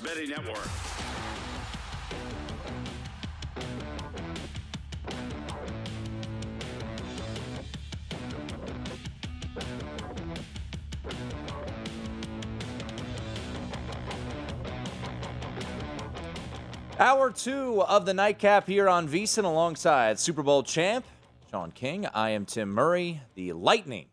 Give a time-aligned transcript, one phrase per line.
[0.00, 0.68] Sports Betting Network.
[16.98, 21.06] Hour two of the nightcap here on VSIN alongside Super Bowl champ
[21.50, 22.06] Sean King.
[22.06, 23.22] I am Tim Murray.
[23.34, 24.06] The Lightning.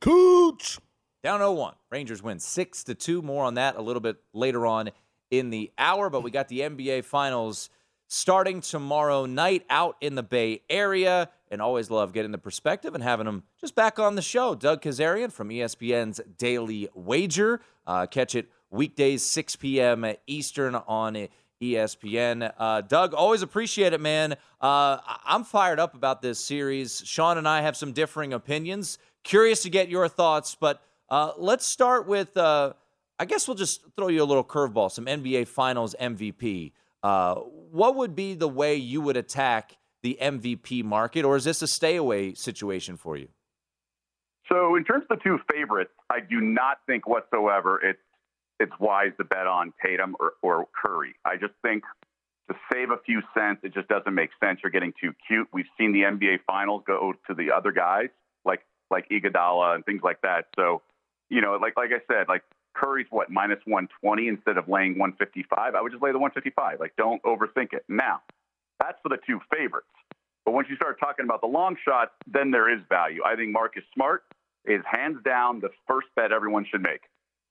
[0.00, 0.78] Cooch.
[1.24, 1.74] Down 0-1.
[1.90, 3.22] Rangers win 6 to 2.
[3.22, 4.90] More on that a little bit later on
[5.30, 7.70] in the hour, but we got the NBA finals
[8.08, 11.28] starting tomorrow night out in the Bay Area.
[11.50, 14.54] And always love getting the perspective and having them just back on the show.
[14.54, 17.60] Doug Kezirian from ESPN's Daily Wager.
[17.86, 20.04] Uh, catch it weekdays, 6 p.m.
[20.26, 21.28] Eastern on
[21.62, 22.52] ESPN.
[22.58, 24.34] Uh, Doug, always appreciate it, man.
[24.60, 27.00] Uh, I'm fired up about this series.
[27.04, 28.98] Sean and I have some differing opinions.
[29.22, 32.36] Curious to get your thoughts, but uh, let's start with.
[33.18, 34.90] I guess we'll just throw you a little curveball.
[34.90, 36.72] Some NBA Finals MVP.
[37.02, 41.62] Uh, what would be the way you would attack the MVP market, or is this
[41.62, 43.28] a stay away situation for you?
[44.48, 47.98] So, in terms of the two favorites, I do not think whatsoever it's
[48.60, 51.14] it's wise to bet on Tatum or, or Curry.
[51.24, 51.84] I just think
[52.48, 54.60] to save a few cents, it just doesn't make sense.
[54.62, 55.48] You're getting too cute.
[55.52, 58.08] We've seen the NBA Finals go to the other guys,
[58.44, 58.60] like
[58.90, 60.46] like Iguodala and things like that.
[60.56, 60.82] So,
[61.28, 62.42] you know, like like I said, like
[62.76, 65.74] Curry's what minus 120 instead of laying 155.
[65.74, 66.80] I would just lay the 155.
[66.80, 67.84] Like, don't overthink it.
[67.88, 68.20] Now,
[68.78, 69.88] that's for the two favorites.
[70.44, 73.22] But once you start talking about the long shots, then there is value.
[73.24, 74.22] I think Marcus Smart
[74.64, 77.02] is hands down the first bet everyone should make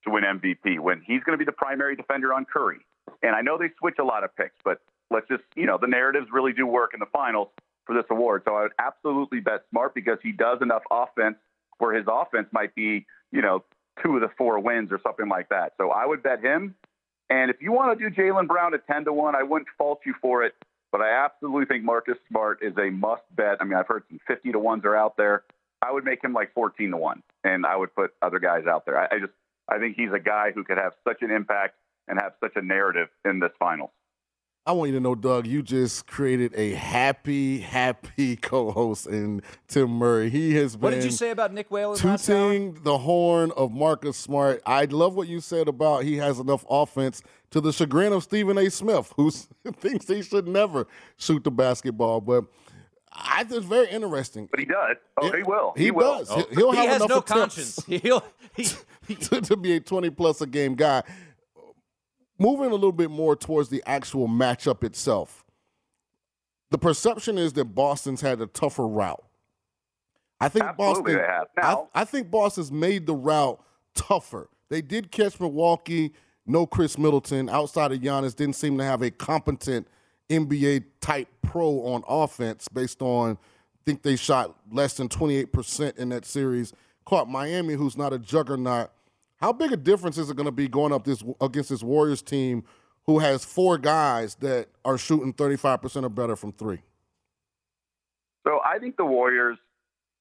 [0.05, 2.79] to win MVP when he's going to be the primary defender on Curry.
[3.21, 4.79] And I know they switch a lot of picks, but
[5.11, 7.49] let's just, you know, the narratives really do work in the finals
[7.85, 8.43] for this award.
[8.47, 11.37] So I would absolutely bet Smart because he does enough offense
[11.79, 13.63] where his offense might be, you know,
[14.03, 15.73] two of the four wins or something like that.
[15.77, 16.75] So I would bet him.
[17.29, 20.01] And if you want to do Jaylen Brown at 10 to 1, I wouldn't fault
[20.05, 20.53] you for it.
[20.91, 23.57] But I absolutely think Marcus Smart is a must bet.
[23.59, 25.43] I mean, I've heard some 50 to 1s are out there.
[25.81, 28.85] I would make him like 14 to 1, and I would put other guys out
[28.85, 28.97] there.
[28.97, 29.33] I, I just,
[29.67, 31.75] I think he's a guy who could have such an impact
[32.07, 33.91] and have such a narrative in this finals.
[34.67, 39.91] I want you to know, Doug, you just created a happy, happy co-host in Tim
[39.91, 40.31] Murray.
[40.31, 40.81] He has been.
[40.81, 41.97] What did you say about Nick Whalen?
[41.97, 44.63] Tooting the horn of Marcus Smart.
[44.65, 47.21] I love what you said about he has enough offense
[47.51, 48.71] to the chagrin of Stephen A.
[48.71, 49.29] Smith, who
[49.73, 50.87] thinks he should never
[51.17, 52.19] shoot the basketball.
[52.19, 52.45] But
[53.13, 54.47] I think it's very interesting.
[54.49, 54.97] But he does.
[55.17, 55.73] Oh, he will.
[55.77, 56.17] He, He will.
[56.19, 56.29] does.
[56.33, 57.83] He'll- He'll he has enough no conscience.
[57.87, 58.23] He'll,
[58.55, 58.65] he,
[59.07, 61.03] he, to, to be a 20 plus a game guy.
[62.37, 65.45] Moving a little bit more towards the actual matchup itself,
[66.71, 69.23] the perception is that Boston's had a tougher route.
[70.41, 71.29] I think Absolutely Boston.
[71.29, 71.47] have.
[71.57, 73.63] I, Now- I think Boston's made the route
[73.93, 74.49] tougher.
[74.69, 76.13] They did catch Milwaukee.
[76.45, 79.87] No Khris Middleton outside of Giannis didn't seem to have a competent
[80.29, 86.09] NBA type pro on offense based on I think they shot less than 28% in
[86.09, 86.73] that series.
[87.05, 88.91] Caught Miami, who's not a juggernaut.
[89.45, 92.23] How big a difference is it going to be going up this against this Warriors
[92.23, 92.63] team
[93.03, 96.79] who has four guys that are shooting 35% or better from three?
[98.47, 99.59] So I think the Warriors,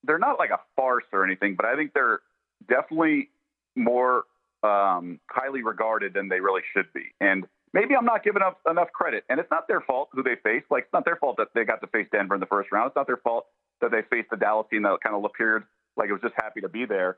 [0.03, 2.21] they're not like a farce or anything, but I think they're
[2.69, 3.31] definitely
[3.75, 4.25] more
[4.63, 7.05] um, highly regarded than they really should be.
[7.19, 9.25] And maybe I'm not giving up enough credit.
[9.31, 10.67] And it's not their fault who they faced.
[10.71, 12.89] Like, it's not their fault that they got to face Denver in the first round.
[12.89, 13.47] It's not their fault
[13.81, 15.65] that they faced the Dallas team that kind of appeared
[15.97, 17.17] like it was just happy to be there.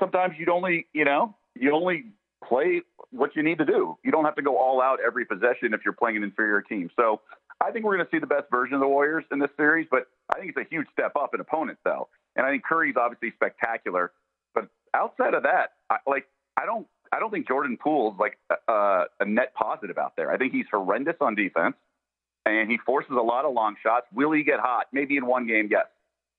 [0.00, 2.06] Sometimes you'd only, you know, you only
[2.42, 3.96] play what you need to do.
[4.02, 6.90] You don't have to go all out every possession if you're playing an inferior team.
[6.96, 7.20] So
[7.60, 9.86] I think we're going to see the best version of the Warriors in this series,
[9.90, 12.08] but I think it's a huge step up in opponents, though.
[12.36, 14.12] And I think Curry's obviously spectacular,
[14.54, 16.26] but outside of that, I, like
[16.56, 18.38] I don't, I don't think Jordan Poole's like
[18.68, 20.30] a, a net positive out there.
[20.30, 21.74] I think he's horrendous on defense,
[22.46, 24.06] and he forces a lot of long shots.
[24.14, 24.86] Will he get hot?
[24.92, 25.86] Maybe in one game, yes,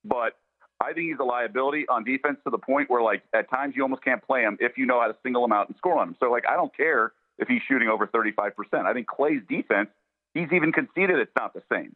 [0.04, 0.36] but
[0.82, 3.82] I think he's a liability on defense to the point where, like, at times you
[3.82, 6.08] almost can't play him if you know how to single him out and score on
[6.08, 6.16] him.
[6.20, 8.52] So, like, I don't care if he's shooting over 35%.
[8.84, 9.90] I think Klay's defense,
[10.34, 11.94] he's even conceded it's not the same.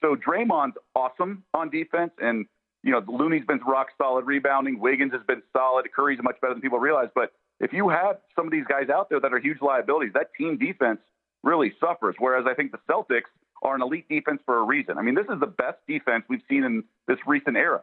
[0.00, 2.46] So Draymond's awesome on defense, and
[2.82, 4.78] you know Looney's been rock solid rebounding.
[4.78, 5.86] Wiggins has been solid.
[5.94, 7.08] Curry's much better than people realize.
[7.14, 10.30] But if you have some of these guys out there that are huge liabilities, that
[10.36, 11.00] team defense
[11.42, 12.14] really suffers.
[12.18, 13.30] Whereas I think the Celtics
[13.62, 14.98] are an elite defense for a reason.
[14.98, 17.82] I mean, this is the best defense we've seen in this recent era.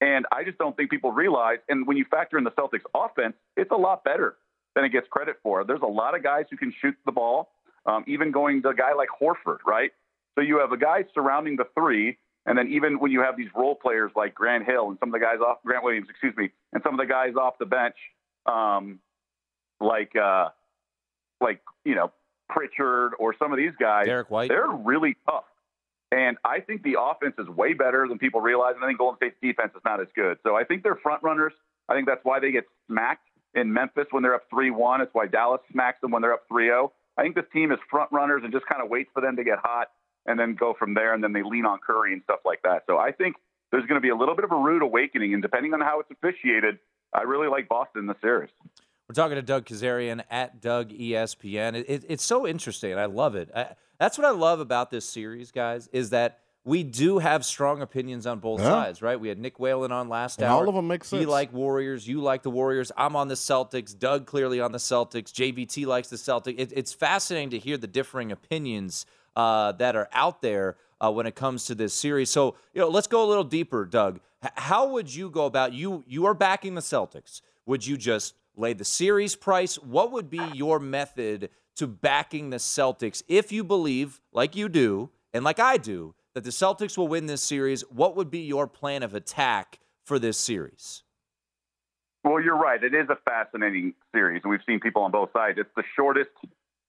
[0.00, 1.58] And I just don't think people realize.
[1.68, 4.36] And when you factor in the Celtics offense, it's a lot better
[4.74, 5.64] than it gets credit for.
[5.64, 7.50] There's a lot of guys who can shoot the ball,
[7.86, 9.90] um, even going to a guy like Horford, right?
[10.36, 12.16] So you have a guy surrounding the three,
[12.46, 15.12] and then even when you have these role players like Grant Hill and some of
[15.12, 17.96] the guys off Grant Williams, excuse me, and some of the guys off the bench,
[18.46, 19.00] um,
[19.80, 20.48] like uh,
[21.40, 22.12] like you know
[22.48, 25.44] Pritchard or some of these guys, Derrick White, they're really tough.
[26.12, 28.74] And I think the offense is way better than people realize.
[28.74, 30.38] And I think Golden State's defense is not as good.
[30.42, 31.52] So I think they're front runners.
[31.88, 35.00] I think that's why they get smacked in Memphis when they're up 3 1.
[35.00, 36.92] It's why Dallas smacks them when they're up 3 0.
[37.16, 39.44] I think this team is front runners and just kind of waits for them to
[39.44, 39.88] get hot
[40.26, 41.14] and then go from there.
[41.14, 42.84] And then they lean on Curry and stuff like that.
[42.86, 43.36] So I think
[43.70, 45.34] there's going to be a little bit of a rude awakening.
[45.34, 46.78] And depending on how it's officiated,
[47.12, 48.50] I really like Boston in the series.
[49.08, 51.74] We're talking to Doug Kezirian at Doug ESPN.
[51.74, 53.50] It, it, it's so interesting, I love it.
[53.54, 57.82] I, that's what I love about this series, guys, is that we do have strong
[57.82, 58.68] opinions on both yeah.
[58.68, 59.20] sides, right?
[59.20, 60.62] We had Nick Whalen on last and hour.
[60.62, 61.20] All of them make sense.
[61.20, 62.08] You like Warriors.
[62.08, 62.90] You like the Warriors.
[62.96, 63.96] I'm on the Celtics.
[63.96, 65.32] Doug clearly on the Celtics.
[65.32, 66.58] JVT likes the Celtics.
[66.58, 69.04] It, it's fascinating to hear the differing opinions
[69.36, 72.30] uh, that are out there uh, when it comes to this series.
[72.30, 74.20] So, you know, let's go a little deeper, Doug.
[74.42, 76.04] H- how would you go about you?
[76.06, 77.42] You are backing the Celtics.
[77.66, 79.76] Would you just lay the series price?
[79.76, 85.10] What would be your method to backing the Celtics if you believe, like you do,
[85.32, 88.66] and like I do, that the Celtics will win this series, what would be your
[88.66, 91.02] plan of attack for this series?
[92.22, 92.82] Well, you're right.
[92.82, 95.58] It is a fascinating series, and we've seen people on both sides.
[95.58, 96.30] It's the shortest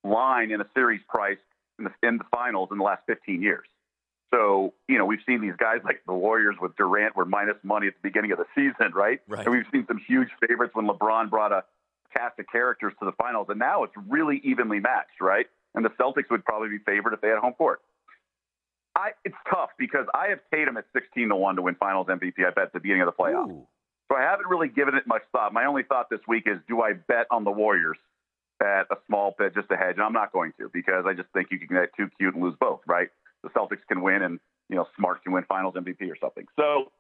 [0.04, 1.38] line in a series price
[1.80, 3.66] in the, in the finals in the last 15 years.
[4.34, 7.88] So, you know, we've seen these guys like the Warriors with Durant were minus money
[7.88, 9.20] at the beginning of the season, right?
[9.28, 9.46] right.
[9.46, 11.64] And we've seen some huge favorites when LeBron brought a
[12.16, 15.46] cast of characters to the finals, and now it's really evenly matched, right?
[15.74, 17.82] And the Celtics would probably be favored if they had home court.
[18.96, 22.46] I, it's tough because I have Tatum at 16 to 1 to win finals MVP,
[22.46, 23.50] I bet, at the beginning of the playoffs.
[23.50, 23.68] Ooh.
[24.12, 25.54] So I haven't really given it much thought.
[25.54, 27.98] My only thought this week is do I bet on the Warriors
[28.62, 29.96] at a small bet just a hedge?
[29.96, 32.44] And I'm not going to because I just think you can get too cute and
[32.44, 33.08] lose both, right?
[33.44, 36.46] The Celtics can win and, you know, Smart can win finals MVP or something.
[36.60, 36.92] So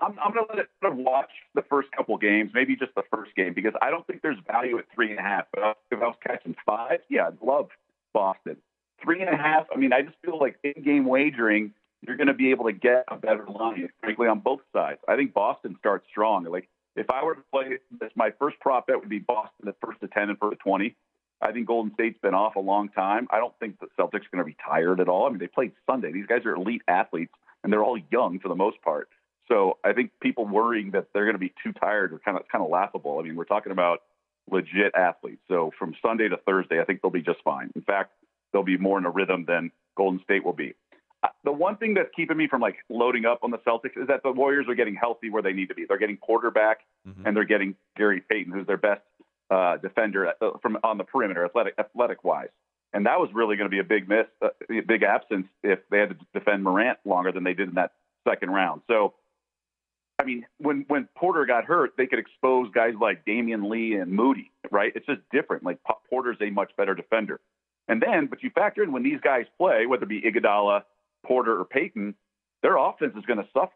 [0.00, 2.94] I'm, I'm going to let it sort of watch the first couple games, maybe just
[2.94, 5.46] the first game, because I don't think there's value at three and a half.
[5.52, 7.68] But if I was catching five, yeah, I'd love
[8.12, 8.56] Boston.
[9.02, 11.72] Three and a half, I mean, I just feel like in game wagering,
[12.06, 15.00] you're going to be able to get a better line, frankly, on both sides.
[15.08, 16.44] I think Boston starts strong.
[16.44, 19.76] Like, if I were to play this, my first prop bet would be Boston at
[19.84, 20.94] first to 10 and for the 20.
[21.40, 23.28] I think Golden State's been off a long time.
[23.30, 25.26] I don't think the Celtics are going to be tired at all.
[25.26, 26.10] I mean, they played Sunday.
[26.10, 29.08] These guys are elite athletes, and they're all young for the most part.
[29.48, 32.46] So I think people worrying that they're going to be too tired are kind of
[32.48, 33.18] kind of laughable.
[33.18, 34.02] I mean, we're talking about
[34.50, 35.40] legit athletes.
[35.48, 37.70] So from Sunday to Thursday, I think they'll be just fine.
[37.74, 38.12] In fact,
[38.52, 40.74] they'll be more in a rhythm than Golden State will be.
[41.22, 44.06] Uh, the one thing that's keeping me from like loading up on the Celtics is
[44.06, 45.84] that the Warriors are getting healthy where they need to be.
[45.88, 47.26] They're getting Porter back, mm-hmm.
[47.26, 49.02] and they're getting Gary Payton, who's their best
[49.50, 52.50] uh, defender uh, from on the perimeter, athletic athletic wise.
[52.92, 55.80] And that was really going to be a big miss, uh, a big absence if
[55.90, 57.92] they had to defend Morant longer than they did in that
[58.26, 58.82] second round.
[58.86, 59.14] So
[60.18, 64.12] I mean, when when Porter got hurt, they could expose guys like Damion Lee and
[64.12, 64.92] Moody, right?
[64.94, 65.62] It's just different.
[65.62, 65.78] Like
[66.10, 67.40] Porter's a much better defender.
[67.86, 70.82] And then, but you factor in when these guys play, whether it be Iguodala,
[71.24, 72.14] Porter, or Payton,
[72.62, 73.72] their offense is going to suffer.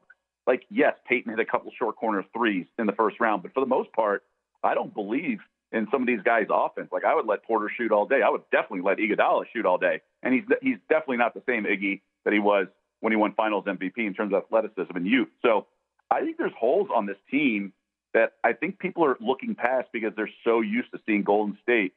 [0.46, 3.60] Like, yes, Payton hit a couple short corner threes in the first round, but for
[3.60, 4.24] the most part,
[4.62, 5.38] I don't believe
[5.70, 6.88] in some of these guys' offense.
[6.92, 8.20] Like, I would let Porter shoot all day.
[8.22, 10.02] I would definitely let Iguodala shoot all day.
[10.22, 12.66] And he's he's definitely not the same Iggy that he was
[13.00, 15.28] when he won Finals MVP in terms of athleticism and youth.
[15.42, 15.66] So
[16.12, 17.72] I think there's holes on this team
[18.14, 21.94] that I think people are looking past because they're so used to seeing Golden State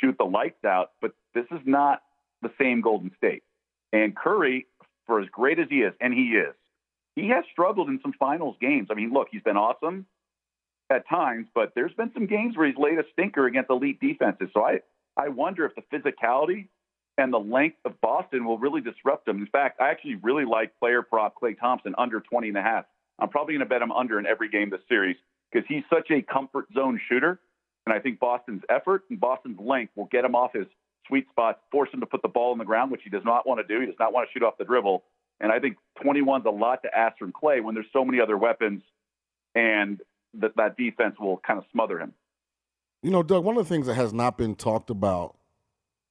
[0.00, 0.90] shoot the lights out.
[1.00, 2.02] But this is not
[2.42, 3.42] the same Golden State.
[3.92, 4.66] And Curry,
[5.06, 6.54] for as great as he is, and he is,
[7.14, 8.88] he has struggled in some finals games.
[8.90, 10.06] I mean, look, he's been awesome
[10.90, 14.48] at times, but there's been some games where he's laid a stinker against elite defenses.
[14.54, 14.80] So I,
[15.16, 16.68] I wonder if the physicality
[17.18, 19.38] and the length of Boston will really disrupt them.
[19.38, 22.86] In fact, I actually really like player prop Klay Thompson under 20 and a half.
[23.18, 25.16] I'm probably going to bet him under in every game this series
[25.50, 27.40] because he's such a comfort zone shooter.
[27.86, 30.66] And I think Boston's effort and Boston's length will get him off his
[31.08, 33.46] sweet spot, force him to put the ball on the ground, which he does not
[33.46, 33.80] want to do.
[33.80, 35.02] He does not want to shoot off the dribble.
[35.40, 38.38] And I think 21's a lot to ask from Klay when there's so many other
[38.38, 38.82] weapons,
[39.54, 40.00] and
[40.34, 42.12] that that defense will kind of smother him.
[43.02, 45.36] You know, Doug, one of the things that has not been talked about,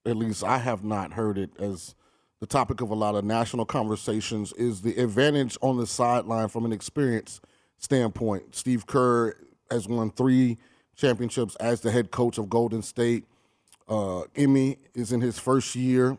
[0.06, 1.96] at least I have not heard it as
[2.42, 6.66] the topic of a lot of national conversations, is the advantage on the sideline from
[6.66, 7.40] an experience
[7.78, 8.56] standpoint.
[8.56, 9.36] Steve Kerr
[9.70, 10.58] has won three
[10.96, 13.26] championships as the head coach of Golden State.
[13.88, 16.18] Uh, Ime is in his first year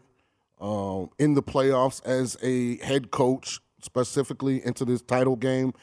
[0.60, 5.74] uh, in the playoffs as a head coach, specifically into this title game.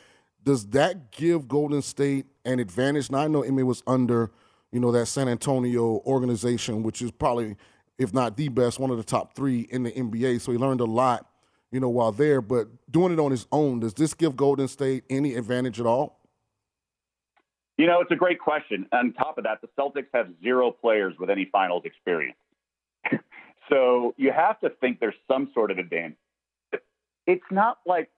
[0.45, 3.11] Does that give Golden State an advantage?
[3.11, 4.31] Now I know Ime was under,
[4.71, 7.57] you know, that San Antonio organization, which is probably,
[7.99, 10.41] if not the best, one of the top three in the NBA.
[10.41, 11.29] So he learned a lot,
[11.71, 12.41] you know, while there.
[12.41, 16.17] But doing it on his own, does this give Golden State any advantage at all?
[17.77, 18.87] You know, it's a great question.
[18.91, 22.37] On top of that, the Celtics have zero players with any finals experience.
[23.69, 26.17] so you have to think there's some sort of advantage.
[27.27, 28.09] It's not like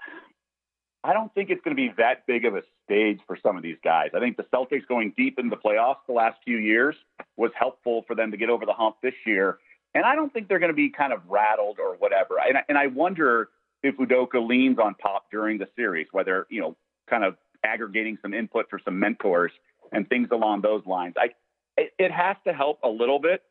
[1.03, 3.63] I don't think it's going to be that big of a stage for some of
[3.63, 4.11] these guys.
[4.15, 6.95] I think the Celtics going deep in the playoffs the last few years
[7.37, 9.57] was helpful for them to get over the hump this year.
[9.93, 12.35] And I don't think they're going to be kind of rattled or whatever.
[12.39, 13.49] And, and I wonder
[13.83, 16.77] if Udoka leans on Pop during the series, whether, you know,
[17.09, 19.51] kind of aggregating some input for some mentors
[19.91, 21.15] and things along those lines.
[21.17, 21.29] I,
[21.77, 23.43] it, it has to help a little bit,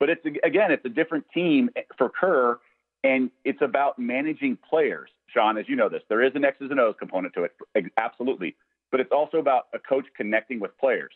[0.00, 2.58] but it's again, it's a different team for Kerr,
[3.02, 5.10] and it's about managing players.
[5.28, 7.52] Sean, as you know this, there is an X's and O's component to it,
[7.96, 8.56] absolutely,
[8.90, 11.12] but it's also about a coach connecting with players,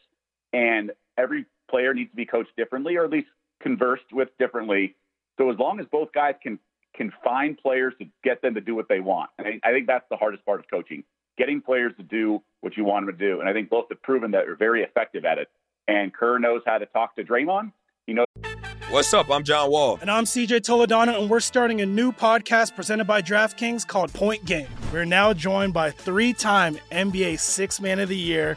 [0.53, 3.29] and every player needs to be coached differently, or at least
[3.61, 4.95] conversed with differently.
[5.39, 6.59] So as long as both guys can
[6.95, 9.87] can find players to get them to do what they want, and I, I think
[9.87, 11.05] that's the hardest part of coaching
[11.39, 13.41] getting players to do what you want them to do.
[13.41, 15.49] And I think both have proven that they're very effective at it.
[15.87, 17.73] And Kerr knows how to talk to Draymond.
[18.07, 18.27] He knows.
[18.91, 19.31] What's up?
[19.31, 19.99] I'm John Wall.
[20.01, 24.45] And I'm CJ Toledano, and we're starting a new podcast presented by DraftKings called Point
[24.45, 24.67] Game.
[24.93, 28.57] We're now joined by three time NBA Six Man of the Year,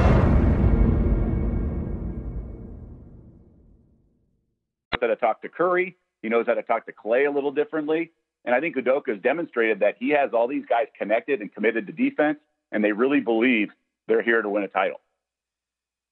[5.01, 5.97] How to talk to Curry.
[6.21, 8.11] He knows how to talk to Klay a little differently.
[8.45, 11.87] And I think Udoka has demonstrated that he has all these guys connected and committed
[11.87, 12.39] to defense,
[12.71, 13.69] and they really believe
[14.07, 14.99] they're here to win a title.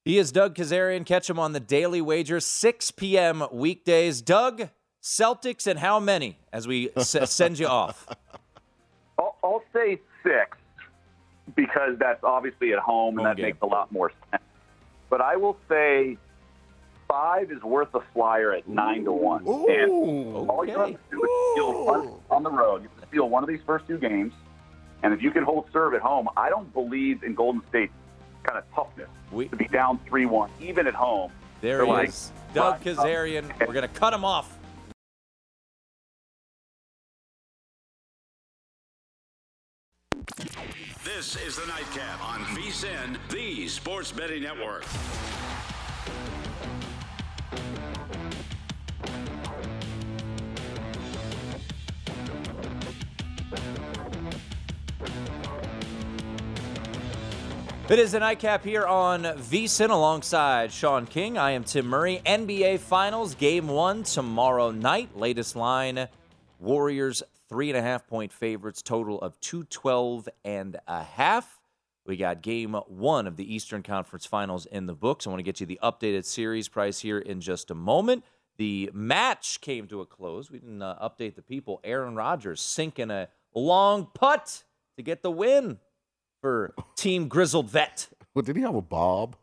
[0.06, 1.06] He is Doug Kezirian.
[1.06, 3.44] Catch him on the Daily Wager, 6 p.m.
[3.52, 4.22] weekdays.
[4.22, 4.70] Doug,
[5.02, 8.08] Celtics and how many as we s- send you off?
[9.20, 10.58] I'll, I'll, say six
[11.56, 13.48] because that's obviously at home and that game.
[13.48, 14.42] makes a lot more sense.
[15.10, 16.18] But I will say
[17.10, 19.44] five is worth a flyer at nine to one.
[19.46, 20.48] Ooh, and okay.
[20.48, 22.84] all you have to do is steal one on the road.
[22.84, 24.34] You have to steal one of these first two games,
[25.04, 27.92] and if you can hold serve at home, I don't believe in Golden State
[28.44, 31.32] kind of toughness we, to be down 3 1, even at home.
[31.62, 32.32] There he like, is.
[32.54, 33.52] Doug Kezirian.
[33.60, 34.56] We're going to cut him off.
[41.04, 44.86] This is the Nightcap on VSIN, the Sports Betting Network.
[57.90, 61.40] It is a nightcap here on VSIN alongside Sean King.
[61.40, 62.22] I am Tim Murray.
[62.24, 65.18] NBA Finals Game One tomorrow night.
[65.18, 66.08] Latest line:
[66.60, 71.60] Warriors three and a half point favorites, total of two twelve and a half.
[72.06, 75.26] We got Game One of the Eastern Conference Finals in the books.
[75.26, 78.24] I want to get you the updated series price here in just a moment.
[78.58, 80.52] The match came to a close.
[80.52, 81.82] We didn't uh, update the people.
[81.84, 84.64] Aaron Rodgers sinking a long putt
[84.96, 85.80] to get the win
[86.42, 88.08] for Team Grizzled Vet.
[88.36, 89.36] Well, did he have a bob?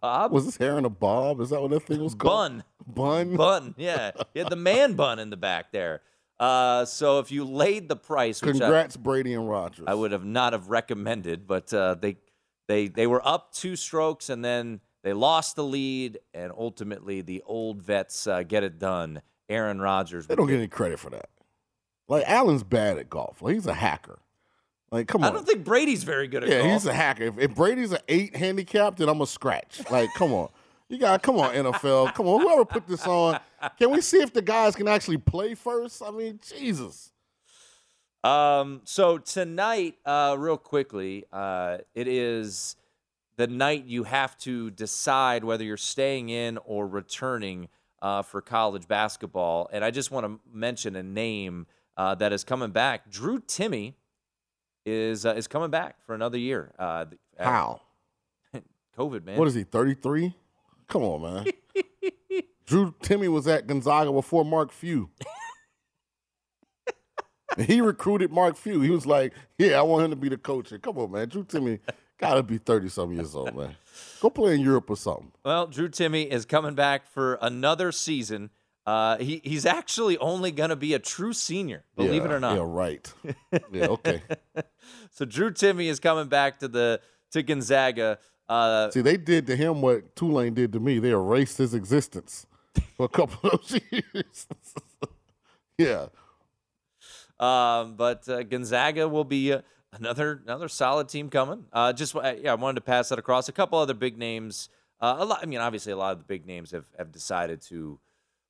[0.00, 0.32] Bob?
[0.32, 1.40] Was his hair in a bob?
[1.40, 2.62] Is that what that thing was called?
[2.62, 2.64] Bun.
[2.86, 3.36] Bun?
[3.36, 4.10] Bun, yeah.
[4.34, 6.02] He had the man bun in the back there.
[6.38, 9.86] Uh, so if you laid the price, which I- Congrats, Brady and Rodgers.
[9.88, 12.18] I, would have not have recommended, but uh, they
[12.68, 17.42] they they were up two strokes and then they lost the lead, and ultimately the
[17.46, 19.22] old vets uh, get it done.
[19.48, 20.26] Aaron Rodgers.
[20.26, 21.30] They don't get any credit for that.
[22.08, 23.42] Like Allen's bad at golf.
[23.42, 24.18] Like he's a hacker.
[24.90, 25.30] Like come on.
[25.30, 26.72] I don't think Brady's very good at yeah, golf.
[26.72, 27.24] he's a hacker.
[27.24, 29.82] If, if Brady's an eight handicap, then I'm a scratch.
[29.90, 30.48] Like, come on.
[30.88, 32.14] You got come on, NFL.
[32.14, 32.40] Come on.
[32.40, 33.38] Whoever put this on,
[33.78, 36.02] can we see if the guys can actually play first?
[36.02, 37.12] I mean, Jesus.
[38.24, 42.76] Um, so tonight, uh, real quickly, uh, it is
[43.36, 47.68] the night you have to decide whether you're staying in or returning
[48.02, 49.70] uh, for college basketball.
[49.72, 51.66] And I just want to mention a name
[51.96, 53.10] uh, that is coming back.
[53.10, 53.94] Drew Timme
[54.86, 56.72] is uh, is coming back for another year.
[56.78, 57.80] Uh, th- How?
[58.98, 59.38] COVID, man.
[59.38, 60.34] What is he, 33?
[60.88, 61.46] Come on, man.
[62.66, 65.10] Drew Timme was at Gonzaga before Mark Few.
[67.58, 68.80] He recruited Mark Few.
[68.80, 70.70] He was like, Yeah, I want him to be the coach.
[70.70, 71.28] here." Come on, man.
[71.28, 71.80] Drew Timme
[72.16, 73.74] gotta be 30 something years old, man.
[74.20, 75.32] Go play in Europe or something.
[75.44, 78.50] Well, Drew Timme is coming back for another season.
[78.86, 82.56] Uh, he he's actually only going to be a true senior, believe it or not.
[82.56, 83.12] Yeah, right.
[83.72, 84.22] Yeah, okay.
[85.10, 87.00] so Drew Timme is coming back to the
[87.32, 88.18] to Gonzaga.
[88.48, 90.98] Uh, See, they did to him what Tulane did to me.
[90.98, 92.46] They erased his existence
[92.96, 93.60] for a couple of
[93.90, 94.46] years.
[95.78, 96.06] yeah.
[97.38, 99.60] um, but uh, Gonzaga will be uh,
[99.92, 101.66] another another solid team coming.
[101.72, 103.48] Uh, just yeah, I wanted to pass that across.
[103.48, 104.68] A couple other big names.
[105.00, 105.40] Uh, a lot.
[105.42, 108.00] I mean, obviously, a lot of the big names have have decided to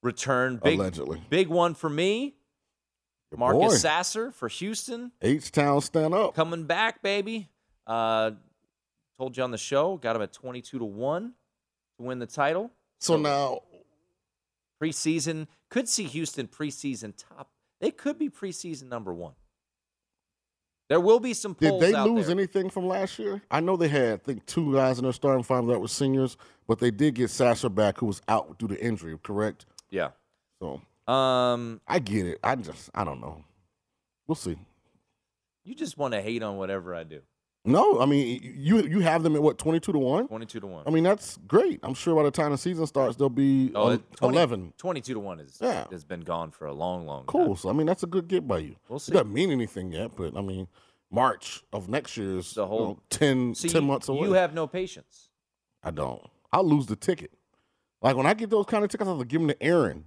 [0.02, 0.60] return.
[0.62, 1.22] Big, Allegedly.
[1.30, 2.34] big one for me.
[3.30, 3.38] boy.
[3.38, 5.12] Marcus Sasser for Houston.
[5.22, 6.34] H Town stand up.
[6.34, 7.48] coming back, baby.
[7.86, 8.32] Uh,
[9.16, 11.32] told you on the show, got him at twenty-two to one
[11.98, 12.70] to win the title.
[12.98, 13.62] So now
[14.82, 17.48] preseason could see Houston preseason top.
[17.80, 19.32] They could be preseason number one.
[20.88, 22.34] There will be some Did they lose there.
[22.36, 23.40] anything from last year?
[23.50, 26.36] I know they had, I think, two guys in their starting five that were seniors,
[26.66, 29.66] but they did get Sasser back, who was out due to injury, correct?
[29.90, 30.10] Yeah.
[30.60, 30.80] So
[31.12, 32.38] Um, I get it.
[32.42, 33.44] I just, I don't know.
[34.26, 34.56] We'll see.
[35.64, 37.20] you just want to hate on whatever I do.
[37.64, 40.28] No, I mean, you you have them at what, 22 to 1?
[40.28, 40.84] Twenty-two to one.
[40.86, 41.78] I mean, that's great.
[41.82, 44.72] I'm sure by the time the season starts, they'll be Oh, 20 11.
[44.78, 45.84] 22 to one is Yeah.
[45.90, 47.26] has been gone for a long, long time.
[47.26, 47.46] Cool.
[47.48, 47.56] time.
[47.56, 48.76] So, I mean, that's a good get by you.
[48.88, 49.12] We'll see.
[49.12, 50.68] It doesn't mean anything yet, but I mean,
[51.10, 54.26] March of next year is The whole- you know, 10, See, 10 you- months away.
[54.28, 55.28] You have no patience.
[55.82, 56.22] I don't.
[56.54, 57.30] I'll lose the ticket.
[58.02, 60.06] Like when I get those kind of tickets, I have to give them to Aaron.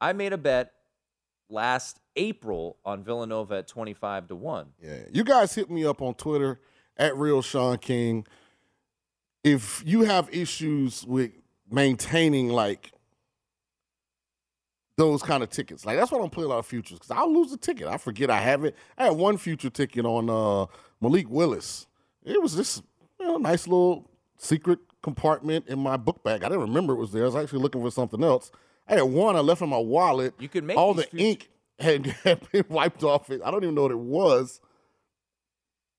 [0.00, 0.72] I made a bet
[1.48, 4.68] last April on Villanova at twenty-five to one.
[4.82, 4.98] Yeah.
[5.12, 6.60] You guys hit me up on Twitter
[6.96, 8.26] at Real Sean King.
[9.44, 11.30] If you have issues with
[11.70, 12.92] maintaining like
[14.96, 17.10] those kind of tickets, like that's why I don't play a lot of futures because
[17.10, 17.86] I'll lose the ticket.
[17.86, 18.74] I forget I have it.
[18.98, 20.66] I had one future ticket on uh,
[21.00, 21.86] Malik Willis.
[22.24, 22.82] It was this
[23.20, 26.42] you know, nice little secret compartment in my book bag.
[26.42, 27.22] I didn't remember it was there.
[27.22, 28.50] I was actually looking for something else.
[28.88, 30.34] I had one I left in my wallet.
[30.40, 33.40] You could make all the ink had, had been wiped off it.
[33.44, 34.60] I don't even know what it was.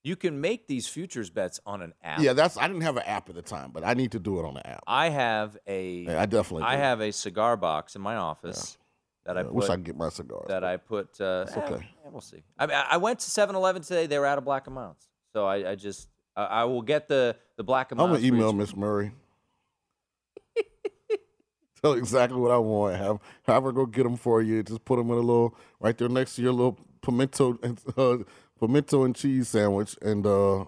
[0.04, 2.20] You can make these futures bets on an app.
[2.20, 2.58] Yeah, that's.
[2.58, 4.56] I didn't have an app at the time, but I need to do it on
[4.56, 4.84] the app.
[4.86, 6.04] I have a.
[6.04, 6.82] Yeah, I definitely I do.
[6.82, 8.78] have a cigar box in my office
[9.26, 9.54] that I I put.
[9.54, 10.48] wish I could get my cigars.
[10.50, 11.20] that I put.
[11.22, 11.90] Uh, eh, okay.
[12.12, 12.44] we'll see.
[12.60, 14.06] I, mean, I I went to 7-Eleven today.
[14.06, 17.36] They were out of black amounts, so I, I just I, I will get the
[17.58, 19.12] the black and I'm gonna email Miss Murray.
[21.82, 22.96] Tell exactly what I want.
[22.96, 24.64] Have have her go get them for you.
[24.64, 28.18] Just put them in a little right there next to your little pimento and uh,
[28.60, 30.66] pimento and cheese sandwich, and uh,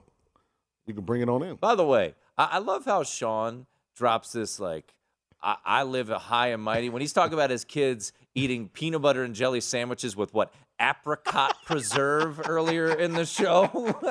[0.85, 1.55] you can bring it on in.
[1.55, 4.93] By the way, I, I love how Sean drops this like.
[5.41, 6.89] I, I live a high and mighty.
[6.89, 11.57] When he's talking about his kids eating peanut butter and jelly sandwiches with what apricot
[11.65, 13.69] preserve earlier in the show,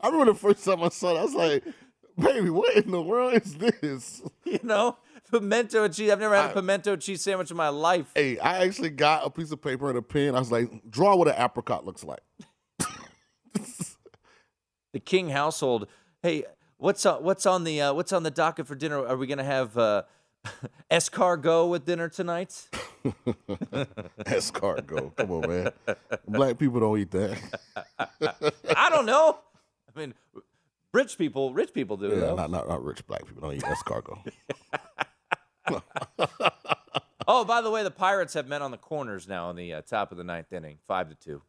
[0.00, 1.64] I remember the first time I saw it, I was like,
[2.18, 4.96] "Baby, what in the world is this?" you know,
[5.30, 6.10] pimento cheese.
[6.10, 8.10] I've never had a pimento cheese sandwich in my life.
[8.14, 10.34] Hey, I actually got a piece of paper and a pen.
[10.34, 12.20] I was like, "Draw what an apricot looks like."
[14.92, 15.86] the King household.
[16.22, 16.44] Hey,
[16.78, 19.06] what's on, what's on the uh, what's on the docket for dinner?
[19.06, 20.02] Are we gonna have uh,
[20.90, 22.68] escargot with dinner tonight?
[24.24, 25.16] Escargot.
[25.16, 25.70] Come on, man.
[26.28, 27.38] Black people don't eat that.
[28.76, 29.38] I don't know.
[29.94, 30.14] I mean,
[30.92, 32.08] rich people, rich people do.
[32.08, 32.36] Yeah, though.
[32.36, 34.32] not, not not rich black people don't eat escargot.
[37.28, 39.82] Oh, by the way, the Pirates have men on the corners now in the uh,
[39.82, 41.42] top of the ninth inning, five to two.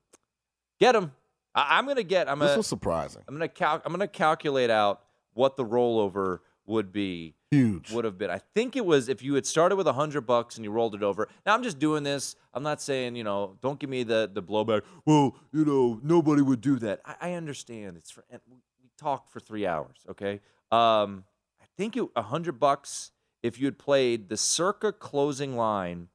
[0.80, 1.12] Get them.
[1.56, 2.30] I- I'm gonna get.
[2.30, 2.58] I'm this gonna.
[2.58, 3.24] was surprising.
[3.28, 5.02] I'm gonna cal- I'm gonna calculate out
[5.34, 7.36] what the rollover would be.
[7.52, 7.92] Huge.
[7.92, 8.30] Would have been.
[8.30, 10.96] I think it was if you had started with a hundred bucks and you rolled
[10.96, 11.28] it over.
[11.46, 12.38] Now I'm just doing this.
[12.54, 13.58] I'm not saying you know.
[13.62, 14.84] Don't give me the the blowback.
[15.06, 17.02] Well, you know, nobody would do that.
[17.06, 17.98] I, I understand.
[17.98, 19.98] It's for, we talked for three hours.
[20.10, 20.40] Okay.
[20.72, 21.26] Um,
[21.62, 23.12] I think it a hundred bucks
[23.44, 26.08] if you had played the circa closing line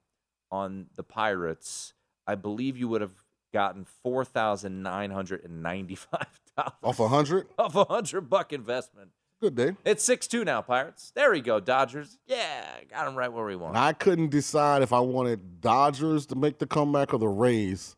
[0.50, 1.92] on the Pirates.
[2.26, 7.08] I believe you would have gotten four thousand nine hundred and ninety-five dollars Off a
[7.08, 7.46] hundred?
[7.58, 9.10] off a hundred buck investment.
[9.40, 9.76] Good day.
[9.84, 11.12] It's six two now, Pirates.
[11.14, 12.18] There we go, Dodgers.
[12.26, 13.76] Yeah, got them right where we want.
[13.76, 17.96] I couldn't decide if I wanted Dodgers to make the comeback or the Rays.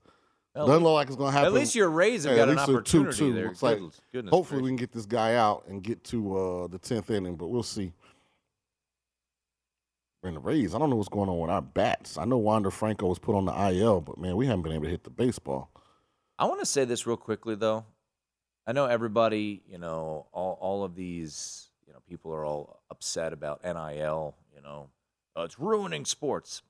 [0.54, 1.54] Well, Doesn't look like it's going to happen.
[1.54, 3.34] at least your Rays have Yeah, got an opportunity 2-2.
[3.34, 3.46] there.
[3.48, 3.78] Looks like
[4.12, 7.36] Goodness- hopefully we can get this guy out and get to uh, the tenth inning,
[7.36, 7.92] but we'll see.
[10.24, 12.18] And the Rays, I don't know what's going on with our bats.
[12.18, 14.84] I know Wander Franco was put on the IL, but man, we haven't been able
[14.84, 15.70] to hit the baseball.
[16.36, 17.84] I want to say this real quickly, though.
[18.68, 23.32] I know everybody, you know, all, all of these, you know, people are all upset
[23.32, 24.90] about NIL, you know,
[25.34, 26.60] oh, it's ruining sports.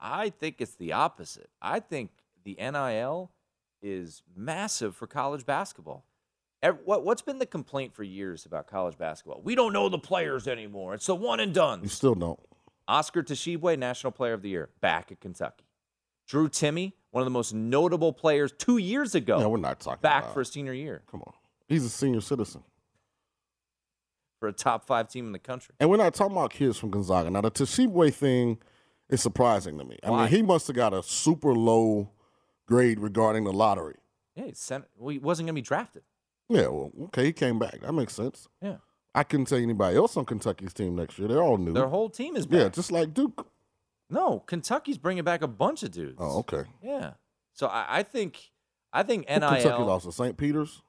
[0.00, 1.48] I think it's the opposite.
[1.62, 2.10] I think
[2.42, 3.30] the NIL
[3.80, 6.04] is massive for college basketball.
[6.84, 9.40] What, what's been the complaint for years about college basketball?
[9.44, 10.94] We don't know the players anymore.
[10.94, 11.82] It's the one and done.
[11.84, 12.40] You still don't.
[12.88, 15.66] Oscar Tshiebwe, National Player of the Year, back at Kentucky.
[16.26, 19.38] Drew Timme, one of the most notable players two years ago.
[19.38, 21.32] No, we're not talking back about- for a senior year Come on.
[21.68, 22.62] He's a senior citizen.
[24.38, 25.74] for a top five team in the country.
[25.80, 27.30] And we're not talking about kids from Gonzaga.
[27.30, 28.58] Now, the Tshiebwe thing
[29.08, 29.98] is surprising to me.
[30.02, 32.10] I mean, he must have got a super low
[32.66, 33.96] grade regarding the lottery.
[34.34, 36.02] Yeah, he, sent, well, he wasn't going to be drafted.
[36.48, 37.80] Yeah, well, okay, he came back.
[37.80, 38.48] That makes sense.
[38.60, 38.76] Yeah.
[39.14, 41.28] I couldn't tell anybody else on Kentucky's team next year.
[41.28, 41.72] They're all new.
[41.72, 42.60] Their whole team is back.
[42.60, 43.46] Yeah, just like Duke.
[44.10, 46.16] No, Kentucky's bringing back a bunch of dudes.
[46.18, 46.64] Oh, okay.
[46.82, 47.12] Yeah.
[47.54, 48.50] So I, I think
[48.92, 49.86] I think Who Kentucky NIL.
[49.86, 50.36] lost to St.
[50.36, 50.82] Peter's.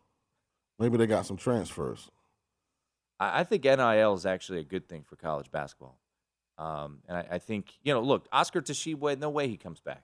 [0.79, 2.09] Maybe they got some transfers.
[3.19, 5.97] I I think NIL is actually a good thing for college basketball.
[6.57, 10.03] Um, and I, I think, you know, look, Oscar Tshiebwe, no way he comes back.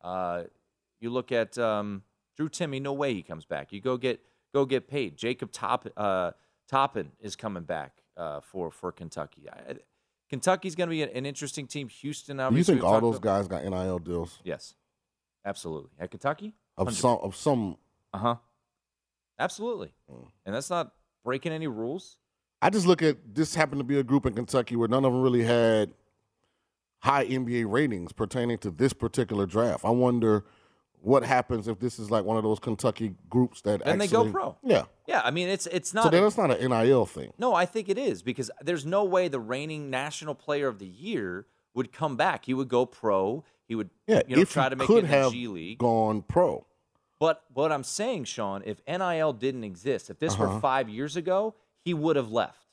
[0.00, 0.44] Uh,
[1.00, 2.02] you look at um,
[2.36, 3.72] Drew Timme, no way he comes back.
[3.72, 4.20] You go get
[4.54, 5.16] go get paid.
[5.16, 6.32] Jacob Top, uh,
[6.68, 9.48] Toppin is coming back uh, for for Kentucky.
[9.50, 9.76] I,
[10.28, 11.88] Kentucky's going to be an, an interesting team.
[11.88, 14.74] Houston, Do you think all those about- guys got NIL deals Yes,
[15.44, 15.90] absolutely.
[15.98, 17.76] At Kentucky, of some of some?
[18.14, 18.36] uh huh,
[19.38, 19.92] absolutely.
[20.10, 20.28] Mm.
[20.46, 20.92] And that's not
[21.24, 22.16] breaking any rules.
[22.60, 25.12] I just look at this happened to be a group in Kentucky where none of
[25.12, 25.92] them really had
[27.00, 29.84] high NBA ratings pertaining to this particular draft.
[29.84, 30.44] I wonder
[31.00, 34.30] what happens if this is like one of those Kentucky groups that Then they go
[34.30, 34.56] pro.
[34.62, 34.84] Yeah.
[35.08, 36.04] Yeah, I mean it's it's not.
[36.04, 37.32] So then it's not an NIL thing.
[37.38, 40.86] No, I think it is because there's no way the reigning national player of the
[40.86, 42.44] year would come back.
[42.44, 43.42] He would go pro.
[43.66, 45.48] He would Yeah, you know, if try to make could it in the have G
[45.48, 45.78] League.
[45.78, 46.64] gone pro.
[47.22, 50.58] But what I'm saying, Sean, if NIL didn't exist, if this were Uh-huh.
[50.58, 51.54] five years ago,
[51.84, 52.66] he would have left.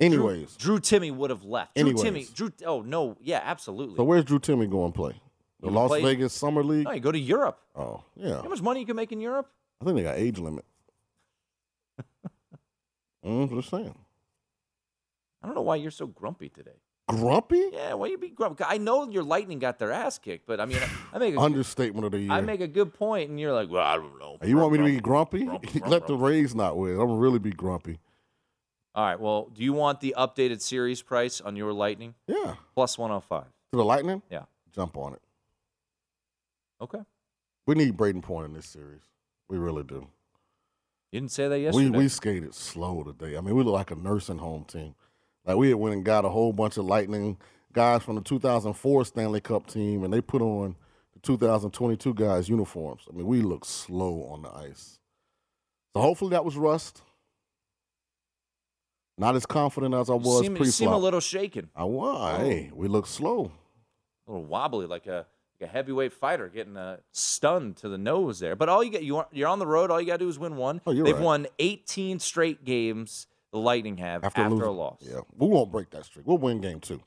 [0.00, 1.74] Anyways, Drew, Drew Timme would have left.
[1.76, 2.30] Drew Anyways.
[2.30, 2.50] Timme, Drew.
[2.64, 3.96] Oh no, yeah, absolutely.
[3.96, 5.20] so where's Drew Timme going to play?
[5.60, 6.84] The He Las plays- Vegas Summer League?
[6.86, 7.60] no, you go to Europe.
[7.76, 8.40] Oh, yeah.
[8.40, 9.50] how much money you can make in Europe?
[9.82, 10.64] I think they got age limit.
[13.22, 13.94] mm, just saying.
[15.42, 16.80] I don't know why you're so grumpy today.
[17.08, 17.62] Grumpy?
[17.72, 18.62] Yeah, why you be grumpy?
[18.64, 20.78] I know your Lightning got their ass kicked, but I mean,
[21.12, 22.30] I make a, Understatement of the year.
[22.30, 24.38] I make a good point, and you're like, well, I don't know.
[24.44, 25.44] you want me to be grumpy?
[25.44, 26.24] Grumpy, Let the grumpy.
[26.24, 26.92] Rays not win.
[26.92, 27.98] I'm gonna really be grumpy.
[28.94, 29.18] All right.
[29.18, 32.14] Well, do you want the updated series price on your Lightning?
[32.26, 32.54] Yeah.
[32.74, 33.44] Plus 105.
[33.44, 34.22] To the Lightning?
[34.30, 34.44] Yeah.
[34.72, 35.22] Jump on it.
[36.80, 37.00] Okay.
[37.66, 39.02] We need Brayden Point in this series.
[39.48, 40.06] We really do.
[41.12, 41.90] You didn't say that yesterday.
[41.90, 43.36] We we skated slow today.
[43.36, 44.94] I mean, we look like a nursing home team.
[45.44, 47.38] Like we had went and got a whole bunch of Lightning
[47.72, 50.76] guys from the 2004 Stanley Cup team, and they put on
[51.14, 53.02] the 2022 guys' uniforms.
[53.08, 54.98] I mean, we look slow on the ice.
[55.94, 57.02] So hopefully that was rust.
[59.18, 62.40] Not as confident as I was seem, you seem a little shaken, I was.
[62.40, 63.52] Hey, we look slow.
[64.26, 65.26] a little wobbly, like a
[65.60, 68.56] like a heavyweight fighter getting uh, stunned to the nose there.
[68.56, 69.90] But all you get, you are, you're on the road.
[69.90, 70.80] All you got to do is win one.
[70.86, 71.22] Oh, They've right.
[71.22, 73.26] won 18 straight games.
[73.52, 74.66] The Lightning have after, losing.
[74.66, 74.98] a loss.
[75.00, 76.26] Yeah, we won't break that streak.
[76.26, 77.00] We'll win game two.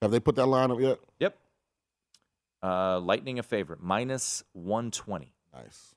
[0.00, 0.98] Have they put that line up yet?
[1.20, 1.38] Yep.
[2.62, 5.34] Uh, Lightning a favorite, minus 120.
[5.54, 5.94] Nice.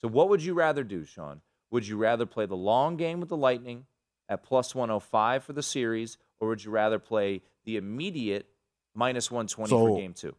[0.00, 1.40] So what would you rather do, Sean?
[1.70, 3.86] Would you rather play the long game with the Lightning
[4.28, 8.46] at plus 105 for the series, or would you rather play the immediate
[8.94, 10.34] minus 120 So- for game two?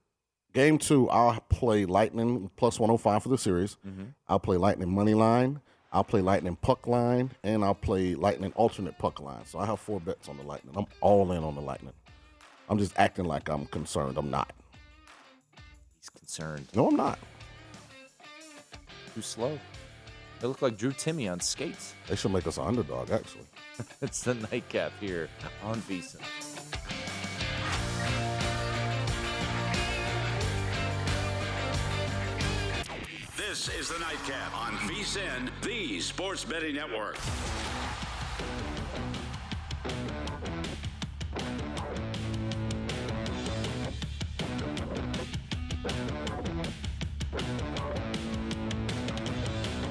[0.54, 3.78] Game two, I'll play Lightning plus 105 for the series.
[3.86, 4.14] Mhm.
[4.28, 5.62] I'll play Lightning money line.
[5.92, 9.46] I'll play Lightning puck line, and I'll play Lightning alternate puck line.
[9.46, 10.76] So I have four bets on the Lightning.
[10.76, 11.94] I'm all in on the Lightning.
[12.70, 14.18] I'm just acting like I'm concerned.
[14.18, 14.52] I'm not.
[15.98, 16.68] He's concerned.
[16.76, 17.20] No, I'm not.
[19.16, 19.58] Too slow.
[20.40, 21.96] They look like Drew Timme on skates.
[22.08, 23.46] They should make us an underdog, actually.
[24.02, 25.30] it's the nightcap here
[25.64, 26.22] on VSiN.
[33.68, 37.18] This is the Nightcap on VSIN, the Sports Betting Network.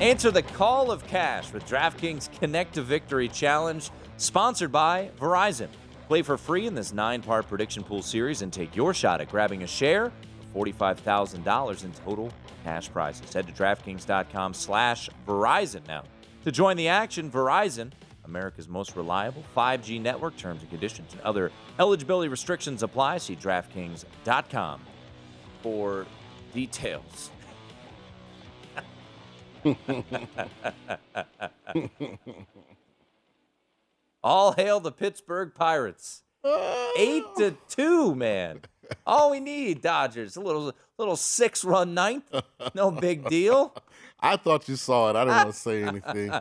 [0.00, 5.68] Answer the call of cash with DraftKings Connect to Victory Challenge, sponsored by Verizon.
[6.08, 9.30] Play for free in this nine part prediction pool series and take your shot at
[9.30, 10.12] grabbing a share of
[10.54, 12.32] $45,000 in total
[12.66, 13.32] cash prizes.
[13.32, 16.02] Head to DraftKings.com slash Verizon now.
[16.44, 17.92] To join the action, Verizon,
[18.24, 23.18] America's most reliable 5G network, terms and conditions and other eligibility restrictions apply.
[23.18, 24.80] See DraftKings.com
[25.62, 26.06] for
[26.52, 27.30] details.
[34.24, 36.24] All hail the Pittsburgh Pirates.
[36.98, 38.62] Eight to two, man.
[39.06, 40.36] All we need, Dodgers.
[40.36, 42.24] A little little six run ninth.
[42.74, 43.74] No big deal.
[44.20, 45.16] I thought you saw it.
[45.16, 46.32] I didn't want to say anything.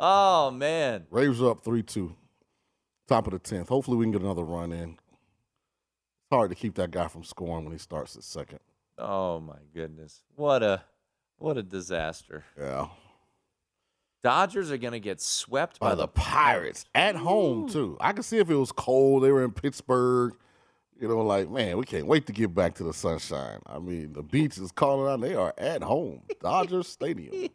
[0.00, 1.06] oh man.
[1.10, 2.14] Rays are up 3 2.
[3.08, 3.68] Top of the 10th.
[3.68, 4.90] Hopefully, we can get another run in.
[4.90, 8.58] It's hard to keep that guy from scoring when he starts at second.
[8.98, 10.22] Oh my goodness.
[10.34, 10.82] What a
[11.38, 12.44] what a disaster.
[12.58, 12.88] Yeah.
[14.22, 17.96] Dodgers are gonna get swept by, By the Pirates at home, too.
[18.00, 20.34] I could see if it was cold, they were in Pittsburgh.
[20.98, 23.60] You know, like, man, we can't wait to get back to the sunshine.
[23.66, 25.20] I mean, the beach is calling out.
[25.20, 26.22] They are at home.
[26.40, 27.50] Dodgers Stadium.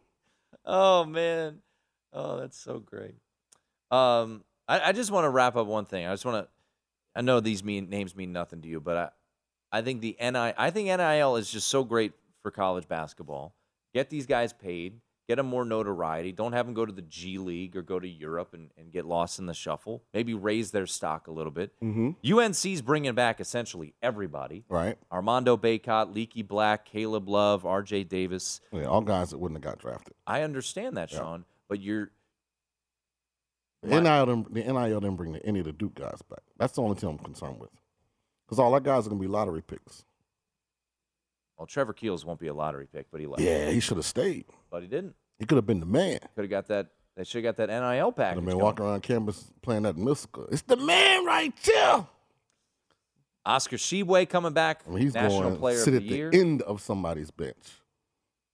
[0.65, 1.59] Oh man.
[2.13, 3.15] Oh, that's so great.
[3.89, 6.05] Um, I, I just want to wrap up one thing.
[6.05, 6.49] I just want to.
[7.15, 8.97] I know these mean names mean nothing to you, but
[9.71, 13.55] I, I think the NI, I think NIL is just so great for college basketball.
[13.93, 14.99] Get these guys paid.
[15.31, 16.33] Get them more notoriety.
[16.33, 19.05] Don't have them go to the G League or go to Europe and, and get
[19.05, 20.03] lost in the shuffle.
[20.13, 21.71] Maybe raise their stock a little bit.
[21.81, 22.37] Mm-hmm.
[22.37, 24.65] UNC's bringing back essentially everybody.
[24.67, 24.97] Right.
[25.09, 28.03] Armando Bacot, Leaky Black, Caleb Love, R.J.
[28.03, 28.59] Davis.
[28.73, 30.15] Yeah, all guys that wouldn't have got drafted.
[30.27, 31.19] I understand that, Yeah.
[31.19, 32.11] Sean, but you're
[33.83, 36.41] The NIL, didn't, the NIL didn't bring any of the Duke guys back.
[36.57, 37.69] That's the only team I'm concerned with.
[38.45, 40.03] Because all our guys are going to be lottery picks.
[41.57, 41.67] well.
[41.67, 43.41] Trevor Keels won't be a lottery pick, but he left.
[43.41, 44.43] Yeah, he should have stayed.
[44.69, 45.15] but he didn't.
[45.41, 46.19] He could have been the man.
[46.35, 46.87] Could have got that.
[47.17, 48.35] They should have got that NIL Could package.
[48.37, 48.63] have been going.
[48.63, 50.45] walking around campus playing that musical.
[50.51, 52.05] It's the man right there.
[53.45, 56.29] Oscar Tshiebwe coming back, I mean, he's National going Player sit of at the Year.
[56.29, 57.55] the end of somebody's bench.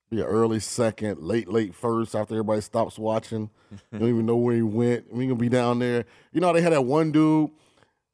[0.10, 3.50] Be an early second, late, late first after everybody stops watching.
[3.92, 5.12] you don't even know where he went.
[5.14, 6.06] We gonna be down there.
[6.32, 7.52] You know, they had that one dude,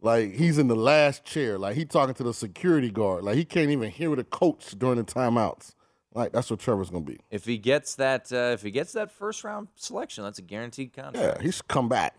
[0.01, 1.59] like he's in the last chair.
[1.59, 3.23] Like he talking to the security guard.
[3.23, 5.75] Like he can't even hear the coach during the timeouts.
[6.13, 7.19] Like that's what Trevor's gonna be.
[7.31, 10.93] If he gets that, uh, if he gets that first round selection, that's a guaranteed
[10.93, 11.37] contract.
[11.39, 12.15] Yeah, he should come back.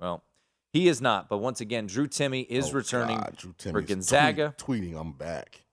[0.00, 0.24] Well,
[0.72, 1.28] he is not.
[1.28, 4.54] But once again, Drew Timme is Oh, returning God, Drew for Gonzaga.
[4.56, 5.64] tweet- tweeting, I'm back.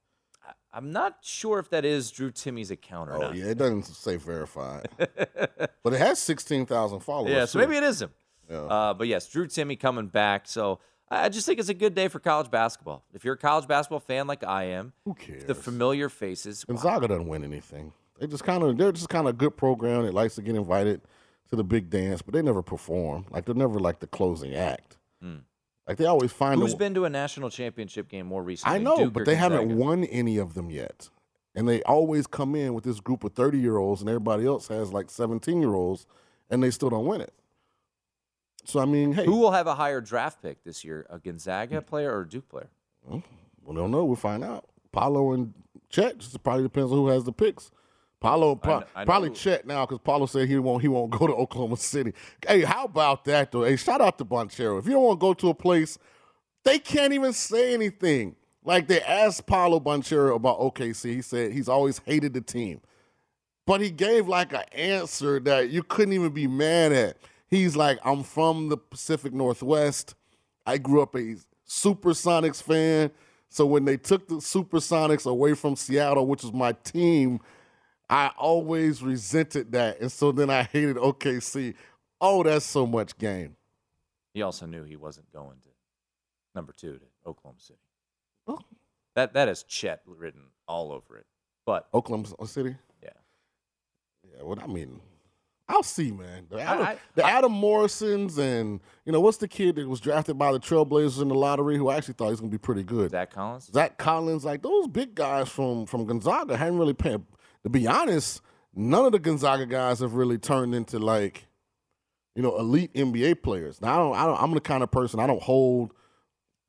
[0.73, 3.35] I'm not sure if that is Drew Timme's account or Oh not.
[3.35, 7.31] yeah, it doesn't say verified, but it has sixteen thousand followers.
[7.31, 7.65] Yeah, so too.
[7.67, 8.11] maybe it is him.
[8.49, 8.57] Yeah.
[8.61, 10.47] Uh, but yes, Drew Timme coming back.
[10.47, 13.03] So I just think it's a good day for college basketball.
[13.13, 15.45] If you're a college basketball fan like I am, Who cares?
[15.45, 16.65] the familiar faces.
[16.65, 17.93] Gonzaga doesn't win anything.
[18.19, 20.55] They just kind of they're just kind of a good program that likes to get
[20.55, 21.01] invited
[21.49, 23.25] to the big dance, but they never perform.
[23.29, 24.97] Like they're never like the closing act.
[25.21, 25.37] Hmm.
[25.87, 28.75] Like they always find Who's a, been to a national championship game more recently?
[28.75, 31.09] I know, Duke but they haven't won any of them yet.
[31.55, 34.67] And they always come in with this group of 30 year olds, and everybody else
[34.67, 36.05] has like 17 year olds,
[36.49, 37.33] and they still don't win it.
[38.67, 41.81] So, I mean, hey, Who will have a higher draft pick this year, a Gonzaga
[41.81, 42.67] player or a Duke player?
[43.09, 44.03] we don't know.
[44.03, 44.65] We'll find out.
[44.91, 45.53] Paolo and
[45.89, 47.71] Chet, just probably depends on who has the picks.
[48.19, 51.11] Paolo, pro- kn- I know probably Chet now because Paolo said he won't he won't
[51.11, 52.13] go to Oklahoma City.
[52.45, 53.63] Hey, how about that though?
[53.63, 54.79] Hey, shout out to Banchero.
[54.79, 55.97] If you don't want to go to a place,
[56.65, 58.35] they can't even say anything.
[58.65, 61.13] Like they asked Paolo Banchero about OKC.
[61.13, 62.81] He said he's always hated the team,
[63.65, 67.17] but he gave like an answer that you couldn't even be mad at.
[67.49, 70.15] He's like, I'm from the Pacific Northwest.
[70.65, 71.35] I grew up a
[71.67, 73.11] Supersonics fan.
[73.49, 77.39] So when they took the Supersonics away from Seattle, which was my team,
[78.09, 81.75] I always resented that, and so then I hated OKC.
[82.19, 83.55] Oh, that's so much game.
[84.33, 85.69] He also knew he wasn't going to
[86.55, 87.79] number two to Oklahoma City.
[88.47, 88.59] Oh.
[89.15, 91.25] That that is Chet written all over it.
[91.65, 92.75] But Oklahoma City.
[93.01, 93.09] Yeah.
[94.23, 94.43] Yeah.
[94.43, 95.01] What I mean,
[95.69, 96.47] I'll see, man.
[96.49, 100.37] The Adam, I- the Adam Morrisons and you know what's the kid that was drafted
[100.37, 102.83] by the Trailblazers in the lottery who I actually thought he was gonna be pretty
[102.83, 103.11] good.
[103.11, 103.69] Zach Collins.
[103.73, 107.21] Zach Collins, like those big guys from from Gonzaga, hadn't really paid.
[107.63, 108.41] To be honest,
[108.73, 111.47] none of the Gonzaga guys have really turned into like,
[112.35, 113.81] you know, elite NBA players.
[113.81, 115.93] Now I don't, I don't I'm the kind of person I don't hold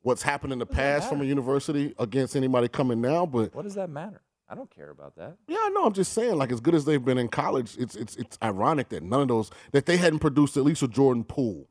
[0.01, 3.75] what's happened in the past from a university against anybody coming now, but what does
[3.75, 4.21] that matter?
[4.49, 5.37] I don't care about that.
[5.47, 5.85] yeah, I know.
[5.85, 8.89] I'm just saying, like, as good as they've been in college, it's it's it's ironic
[8.89, 11.67] that none of those that they hadn't produced at least a Jordan Poole,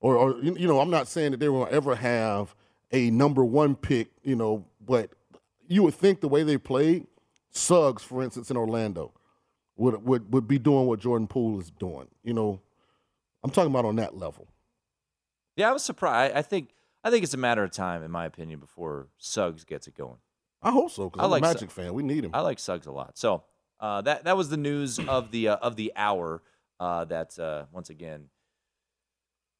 [0.00, 2.54] or or you know, I'm not saying that they will ever have
[2.92, 5.10] a number one pick, you know, but
[5.66, 7.06] you would think the way they played,
[7.50, 9.14] Suggs, for instance, in Orlando,
[9.76, 12.08] would would would be doing what Jordan Poole is doing.
[12.22, 12.60] You know,
[13.42, 14.46] I'm talking about on that level.
[15.56, 16.34] Yeah, I was surprised.
[16.36, 19.86] I think I think it's a matter of time, in my opinion, before Suggs gets
[19.88, 20.18] it going.
[20.62, 21.94] I hope so because I I'm like a Magic fan.
[21.94, 22.30] We need him.
[22.34, 23.16] I like Suggs a lot.
[23.16, 23.44] So
[23.80, 26.42] uh, that that was the news of the uh, of the hour.
[26.78, 28.26] Uh, that uh, once again,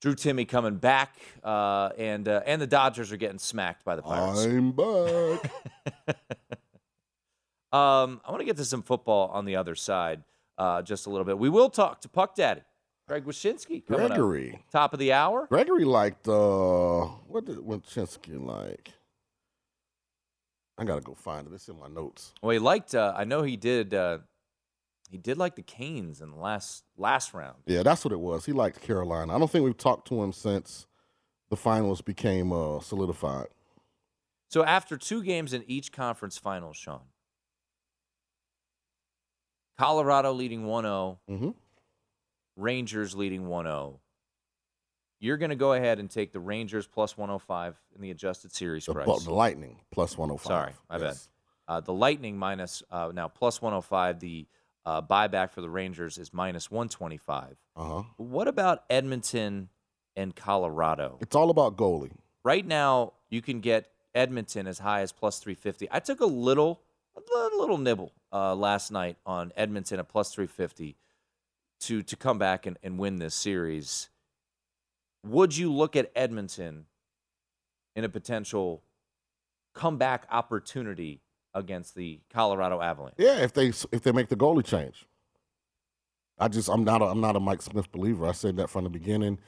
[0.00, 4.02] Drew Timme coming back, uh, and uh, and the Dodgers are getting smacked by the
[4.02, 4.44] Pirates.
[4.44, 5.50] I'm back.
[7.72, 10.24] Um, I want to get to some football on the other side
[10.58, 11.38] uh, just a little bit.
[11.38, 12.62] We will talk to Puck Daddy,
[13.06, 14.08] Greg Wyshynski, coming up.
[14.08, 14.60] Gregory.
[14.72, 15.46] top of the hour.
[15.46, 18.90] Gregory liked uh what did like?
[20.80, 21.52] I gotta go find it.
[21.52, 22.32] It's in my notes.
[22.42, 22.94] Well, he liked.
[22.94, 23.92] Uh, I know he did.
[23.92, 24.18] Uh,
[25.10, 27.58] he did like the Canes in the last last round.
[27.66, 28.46] Yeah, that's what it was.
[28.46, 29.34] He liked Carolina.
[29.36, 30.86] I don't think we've talked to him since
[31.50, 33.48] the finals became uh solidified.
[34.48, 37.02] So after two games in each conference finals, Sean,
[39.78, 41.54] Colorado leading 1-0, Mhm.
[42.56, 44.00] Rangers leading 1-0.
[45.20, 48.86] You're going to go ahead and take the Rangers plus 105 in the adjusted series
[48.86, 49.24] The, price.
[49.24, 50.46] the Lightning plus one oh five.
[50.48, 51.16] Sorry, my bad.
[51.68, 54.18] Uh, the Lightning minus uh, now plus 105.
[54.20, 54.46] The
[54.86, 57.56] uh, buyback for the Rangers is minus 125.
[57.76, 58.02] Uh-huh.
[58.16, 59.68] What about Edmonton
[60.16, 61.18] and Colorado?
[61.20, 62.12] It's all about goalie.
[62.42, 65.86] Right now, you can get Edmonton as high as plus 350.
[65.90, 66.80] I took a little,
[67.16, 70.96] a little nibble uh, last night on Edmonton at plus 350
[71.80, 74.08] to to come back and, and win this series.
[75.24, 76.86] Would you look at Edmonton
[77.94, 78.82] in a potential
[79.74, 81.20] comeback opportunity
[81.54, 83.16] against the Colorado Avalanche?
[83.18, 85.06] Yeah, if they if they make the goalie change.
[86.38, 88.26] I just I'm not a, I'm not a Mike Smith believer.
[88.26, 89.38] I said that from the beginning.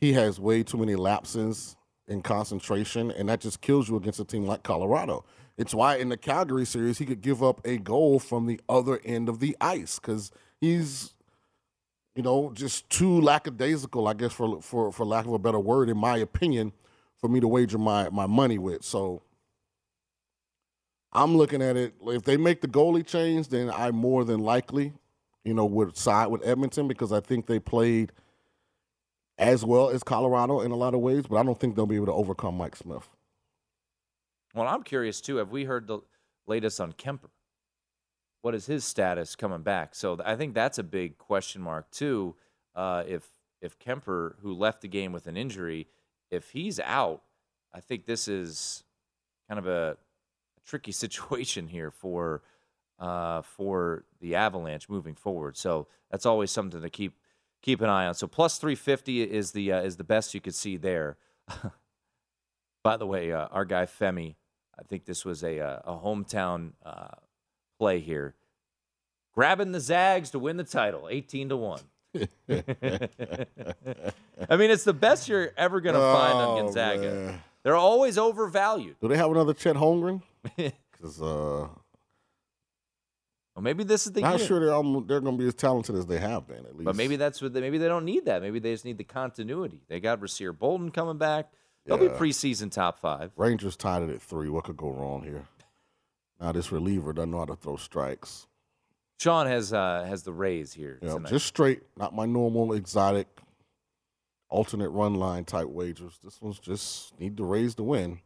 [0.00, 4.24] He has way too many lapses in concentration, and that just kills you against a
[4.24, 5.24] team like Colorado.
[5.56, 9.00] It's why in the Calgary series he could give up a goal from the other
[9.04, 11.14] end of the ice because he's,
[12.14, 14.08] you know, just too lackadaisical.
[14.08, 16.72] I guess for for for lack of a better word, in my opinion,
[17.18, 18.84] for me to wager my my money with.
[18.84, 19.22] So
[21.12, 21.94] I'm looking at it.
[22.06, 24.92] If they make the goalie change, then I more than likely,
[25.44, 28.12] you know, would side with Edmonton because I think they played
[29.38, 31.96] as well as Colorado in a lot of ways, but I don't think they'll be
[31.96, 33.08] able to overcome Mike Smith.
[34.54, 35.36] Well, I'm curious too.
[35.36, 36.00] Have we heard the
[36.46, 37.30] latest on Kuemper?
[38.42, 39.94] What is his status coming back?
[39.94, 42.36] So I think that's a big question mark too.
[42.74, 43.24] Uh, if
[43.60, 45.88] if Kuemper, who left the game with an injury,
[46.30, 47.22] if he's out,
[47.74, 48.84] I think this is
[49.48, 49.96] kind of a,
[50.56, 52.42] a tricky situation here for
[52.98, 55.56] uh, for the Avalanche moving forward.
[55.56, 57.14] So that's always something to keep
[57.62, 58.14] keep an eye on.
[58.14, 61.16] So plus 350 is the uh, is the best you could see there.
[62.82, 64.36] By the way, uh, our guy Femi,
[64.78, 67.08] I think this was a uh, a hometown uh,
[67.80, 68.34] play here,
[69.34, 71.80] grabbing the Zags to win the title, eighteen to one.
[74.48, 77.00] I mean, it's the best you're ever going to find on Oh, Gonzaga.
[77.02, 77.42] man.
[77.62, 78.96] They're always overvalued.
[79.00, 80.22] Do they have another Chet Holmgren?
[80.92, 81.66] Because uh,
[83.54, 84.46] Well, maybe this is the not year.
[84.46, 86.58] sure they're they're going to be as talented as they have been.
[86.66, 88.42] At least, But maybe that's what they, maybe they don't need that.
[88.42, 89.80] Maybe they just need the continuity.
[89.88, 91.50] They got Rasir Bolton coming back.
[91.86, 93.30] They'll be preseason top five.
[93.36, 94.50] Rangers tied it at three.
[94.50, 95.44] What could go wrong here?
[96.40, 98.46] Now this reliever doesn't know how to throw strikes.
[99.18, 101.28] Sean has uh, has the Rays here Yeah, tonight.
[101.30, 103.26] just straight, not my normal exotic
[104.48, 106.18] alternate run line type wagers.
[106.24, 108.20] This one's just need to raise the win.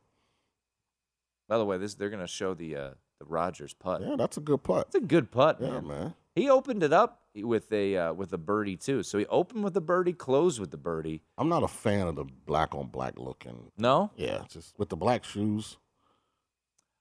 [1.49, 4.03] By the way, this they're going to show the uh, the Rodgers putt.
[4.03, 4.87] Yeah, that's a good putt.
[4.87, 5.87] It's a good putt, Yeah, man.
[5.89, 6.15] man.
[6.37, 9.03] He opened it up with a uh, with a birdie too.
[9.03, 11.23] So he opened with the birdie, closed with the birdie.
[11.37, 13.73] I'm not a fan of the black on black looking.
[13.77, 15.77] No, Yeah, just with the black shoes.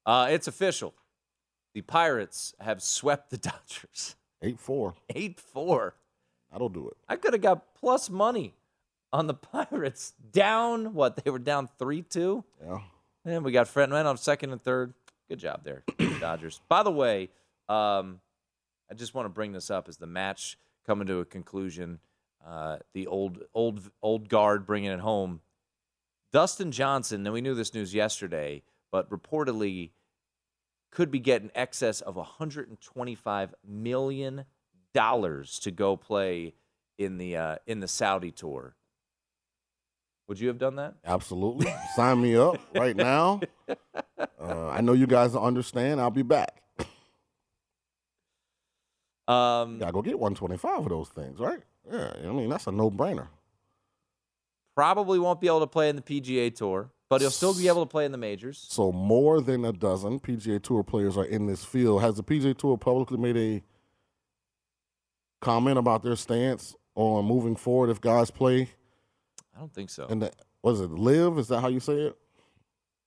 [0.07, 0.93] uh, it's official.
[1.73, 4.15] The Pirates have swept the Dodgers.
[4.41, 4.93] 8 4.
[5.09, 5.95] 8 4.
[6.51, 6.97] That'll do it.
[7.09, 8.53] I could have got plus money
[9.11, 10.93] on the Pirates down.
[10.93, 11.23] What?
[11.23, 12.43] They were down 3 2?
[12.65, 12.79] Yeah.
[13.25, 14.93] And we got Fred Wren on second and third.
[15.29, 15.83] Good job there,
[16.19, 16.59] Dodgers.
[16.67, 17.29] By the way,
[17.69, 18.19] um,
[18.91, 21.99] I just want to bring this up as the match coming to a conclusion.
[22.45, 25.39] Uh, the old, old, old guard bringing it home.
[26.33, 27.23] Dustin Johnson.
[27.23, 29.91] Now we knew this news yesterday, but reportedly
[30.93, 34.45] could be getting excess of 125 million
[34.93, 36.53] dollars to go play
[36.99, 38.75] in the uh, in the Saudi tour.
[40.27, 40.95] Would you have done that?
[41.03, 41.73] Absolutely.
[41.95, 43.41] Sign me up right now.
[44.39, 46.01] Uh, I know you guys understand.
[46.01, 46.61] I'll be back.
[49.27, 51.61] Um, Gotta go get 125 of those things, right?
[51.89, 53.27] Yeah, I mean that's a no-brainer.
[54.75, 57.85] Probably won't be able to play in the PGA Tour, but he'll still be able
[57.85, 58.65] to play in the majors.
[58.69, 62.01] So more than a dozen PGA Tour players are in this field.
[62.01, 63.63] Has the PGA Tour publicly made a
[65.41, 68.69] comment about their stance on moving forward if guys play?
[69.55, 70.07] I don't think so.
[70.09, 70.91] And is it?
[70.91, 71.37] Live?
[71.37, 72.17] Is that how you say it?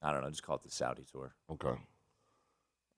[0.02, 0.30] I don't know.
[0.30, 1.34] Just call it the Saudi Tour.
[1.50, 1.74] Okay.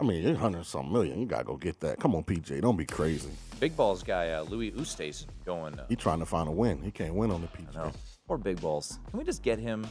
[0.01, 1.19] I mean, you're hundred some million.
[1.21, 1.99] You gotta go get that.
[1.99, 2.61] Come on, PJ.
[2.61, 3.31] Don't be crazy.
[3.59, 5.79] Big balls guy uh, Louis Oosthuizen going.
[5.79, 6.83] Uh, He trying to find a win.
[6.83, 7.75] He can't win on the PJ.
[7.75, 7.91] no,
[8.29, 9.01] or big balls.
[9.11, 9.85] Can we just get him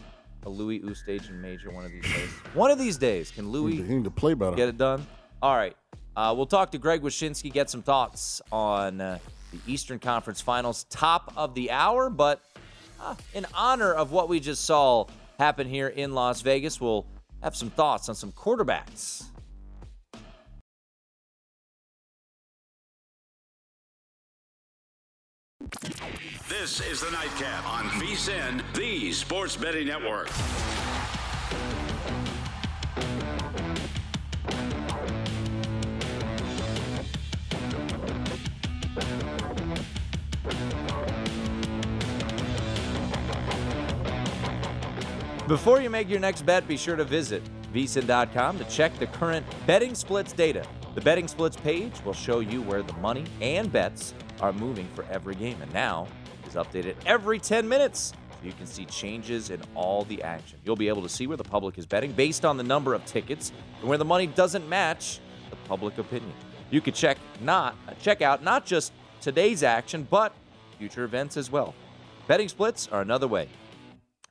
[0.46, 2.30] a Louis Oosthuizen major one of these days?
[2.54, 4.56] One of these days, can Louis he need to play better.
[4.56, 5.06] get it done?
[5.42, 5.76] All right.
[6.16, 9.20] Uh, we'll talk to Greg Wyshynski, get some thoughts on uh,
[9.52, 12.10] the Eastern Conference Finals, top of the hour.
[12.10, 12.42] But
[13.00, 15.06] uh, in honor of what we just saw
[15.38, 17.06] happen here in Las Vegas, we'll
[17.44, 19.26] have some thoughts on some quarterbacks.
[26.50, 30.28] This is the Nightcap on VSIN, the Sports Betting Network.
[45.50, 47.44] Before you make your next bet, be sure to visit
[47.74, 50.66] vsin.com to check the current betting splits data.
[50.96, 55.04] The betting splits page will show you where the money and bets are moving for
[55.12, 56.08] every game, and now
[56.48, 58.14] is updated every 10 minutes.
[58.44, 60.60] You can see changes in all the action.
[60.64, 63.06] You'll be able to see where the public is betting based on the number of
[63.06, 65.20] tickets and where the money doesn't match
[65.50, 66.34] the public opinion.
[66.70, 68.92] You can check not uh, check out not just
[69.22, 70.34] today's action, but
[70.78, 71.74] future events as well.
[72.28, 73.50] Betting splits are another way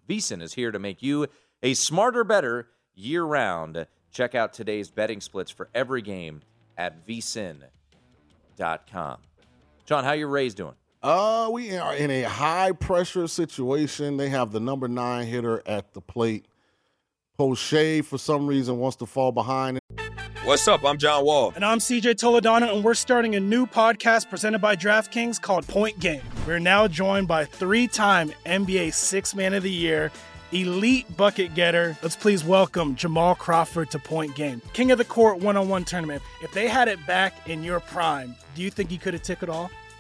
[0.09, 1.27] VSIN is here to make you
[1.63, 3.87] a smarter, better year round.
[4.13, 6.43] Check out today's betting splits for every game
[6.79, 7.71] at vsin.com.
[9.85, 10.75] John, how are your Rays doing?
[11.07, 14.17] Uh, we are in a high pressure situation.
[14.17, 16.47] They have the number nine hitter at the plate.
[17.39, 19.79] Poche, for some reason, wants to fall behind.
[20.43, 20.85] What's up?
[20.85, 21.53] I'm John Wall.
[21.55, 25.97] And I'm CJ Toledano, and we're starting a new podcast presented by DraftKings called Point
[26.01, 26.23] Game.
[26.45, 30.11] We're now joined by three time NBA Six Man of the Year,
[30.51, 31.97] elite bucket getter.
[32.03, 35.85] Let's please welcome Jamal Crawford to Point Game, King of the Court one on one
[35.85, 36.21] tournament.
[36.43, 39.45] If they had it back in your prime, do you think you could have took
[39.45, 39.71] it all?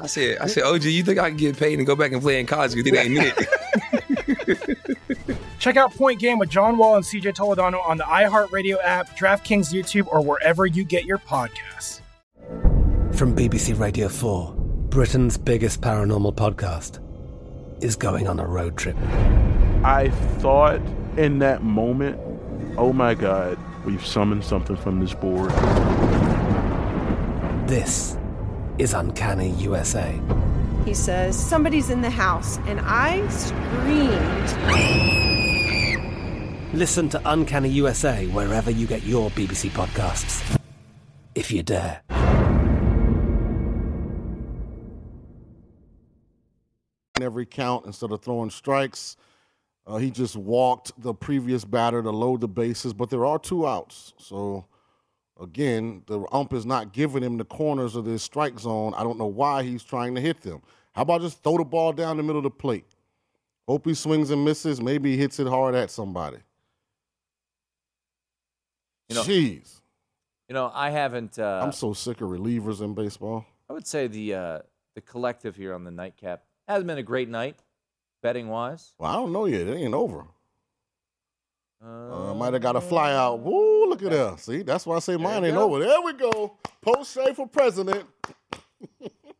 [0.00, 2.20] I said, I said, OG, you think I can get paid and go back and
[2.20, 2.74] play in college?
[2.74, 3.48] Because it ain't it.
[5.58, 9.72] Check out Point Game with John Wall and CJ Toledano on the iHeartRadio app, DraftKings
[9.72, 12.00] YouTube, or wherever you get your podcasts.
[13.14, 17.00] From BBC Radio 4, Britain's biggest paranormal podcast
[17.82, 18.96] is going on a road trip.
[19.84, 20.80] I thought
[21.16, 22.20] in that moment,
[22.76, 25.50] oh my God, we've summoned something from this board.
[27.68, 28.17] This
[28.78, 30.18] is Uncanny USA.
[30.84, 32.58] He says, Somebody's in the house.
[32.66, 34.54] And I screamed.
[36.74, 40.58] Listen to Uncanny USA wherever you get your BBC podcasts,
[41.34, 42.02] if you dare.
[47.22, 49.16] every count instead of throwing strikes.
[49.86, 53.66] Uh, he just walked the previous batter to load the bases, but there are two
[53.66, 54.12] outs.
[54.18, 54.66] So,
[55.40, 58.94] again, the ump is not giving him the corners of this strike zone.
[58.96, 60.62] I don't know why he's trying to hit them.
[60.94, 62.86] How about just throw the ball down the middle of the plate?
[63.66, 64.80] Hope he swings and misses.
[64.80, 66.38] Maybe he hits it hard at somebody.
[69.08, 69.74] You know- Jeez.
[70.48, 71.38] You know, I haven't.
[71.38, 73.44] Uh, I'm so sick of relievers in baseball.
[73.68, 74.58] I would say the uh,
[74.94, 77.58] the collective here on the nightcap hasn't been a great night,
[78.22, 78.94] betting wise.
[78.98, 79.66] Well, I don't know yet.
[79.68, 80.24] It ain't over.
[81.84, 83.40] Uh, might have got a fly out.
[83.40, 84.40] Woo, look at that.
[84.40, 85.64] See, that's why I say mine ain't go.
[85.64, 85.84] over.
[85.84, 86.56] There we go.
[86.82, 88.04] Poche for president.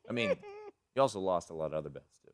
[0.09, 0.31] I mean,
[0.95, 2.33] you also lost a lot of other bets too.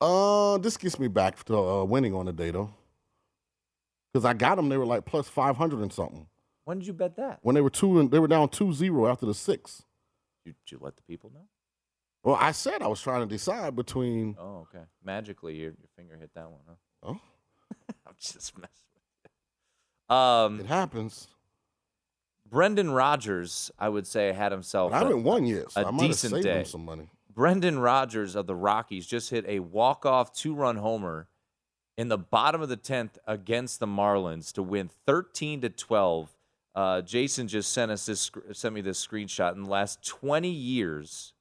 [0.00, 2.70] Uh, this gets me back to uh, winning on the day though,
[4.12, 4.68] because I got them.
[4.68, 6.26] They were like plus five hundred and something
[6.64, 7.38] When did you bet that?
[7.42, 9.84] when they were two and they were down 2-0 after the six.
[10.44, 11.46] Did you let the people know?
[12.24, 14.36] Well, I said I was trying to decide between.
[14.38, 14.84] Oh, okay.
[15.04, 16.74] Magically, your your finger hit that one, huh?
[17.04, 17.20] Oh,
[18.06, 18.91] I'm just messing with you.
[20.08, 21.28] Um, it happens.
[22.48, 24.90] Brendan Rodgers, I would say, had himself.
[24.92, 26.58] But I a- haven't won yet, so a I might have decent saved day.
[26.60, 27.08] him some money.
[27.34, 31.28] Brendan Rodgers of the Rockies just hit a walk-off two-run homer
[31.96, 36.36] in the bottom of the tenth against the Marlins to win thirteen to twelve.
[36.74, 39.54] Uh, Jason just sent us this sent me this screenshot.
[39.54, 41.32] In the last twenty years,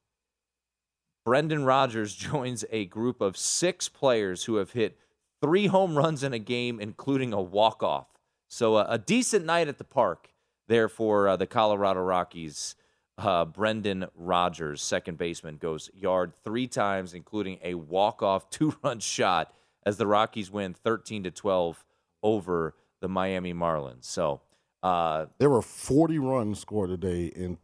[1.25, 4.97] Brendan Rodgers joins a group of six players who have hit
[5.41, 8.07] three home runs in a game, including a walk-off.
[8.51, 10.27] So uh, a decent night at the park
[10.67, 12.75] there for uh, the Colorado Rockies.
[13.17, 19.53] Uh, Brendan Rodgers, second baseman, goes yard three times, including a walk-off two-run shot
[19.85, 21.85] as the Rockies win 13 to 12
[22.23, 24.03] over the Miami Marlins.
[24.05, 24.41] So
[24.83, 27.57] uh, There were 40 runs scored today in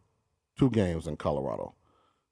[0.58, 1.76] two games in Colorado.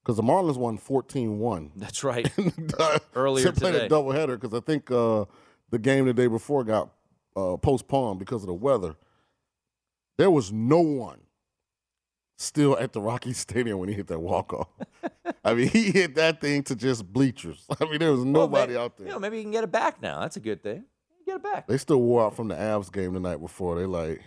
[0.02, 1.72] Because the Marlins won 14 1.
[1.78, 2.32] that's right.
[3.16, 3.86] Earlier They played today.
[3.88, 5.26] a doubleheader because I think uh,
[5.72, 6.90] the game the day before got
[7.36, 8.96] uh, postponed because of the weather.
[10.18, 11.20] There was no one
[12.38, 14.68] still at the Rocky Stadium when he hit that walk off.
[15.44, 17.66] I mean, he hit that thing to just bleachers.
[17.80, 19.08] I mean, there was Well, nobody out there.
[19.08, 20.22] You know, maybe you can get it back now.
[20.22, 20.86] That's a good thing.
[21.26, 21.68] Get it back.
[21.68, 23.78] They still wore out from the Avs game the night before.
[23.78, 24.22] They like,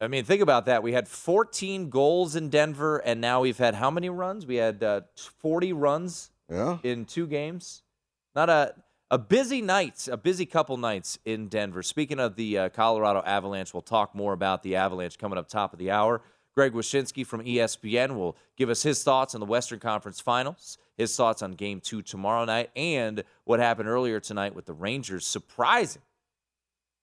[0.00, 0.82] I mean, think about that.
[0.82, 4.44] We had 14 goals in Denver, and now we've had how many runs?
[4.44, 5.02] We had uh,
[5.38, 6.78] 40 runs yeah.
[6.82, 7.82] in two games.
[8.34, 8.74] Not a
[9.10, 11.82] a busy night, a busy couple nights in Denver.
[11.82, 15.72] Speaking of the uh, Colorado Avalanche, we'll talk more about the Avalanche coming up top
[15.72, 16.22] of the hour.
[16.54, 21.14] Greg Wyshynski from ESPN will give us his thoughts on the Western Conference Finals, his
[21.14, 26.02] thoughts on Game Two tomorrow night, and what happened earlier tonight with the Rangers surprising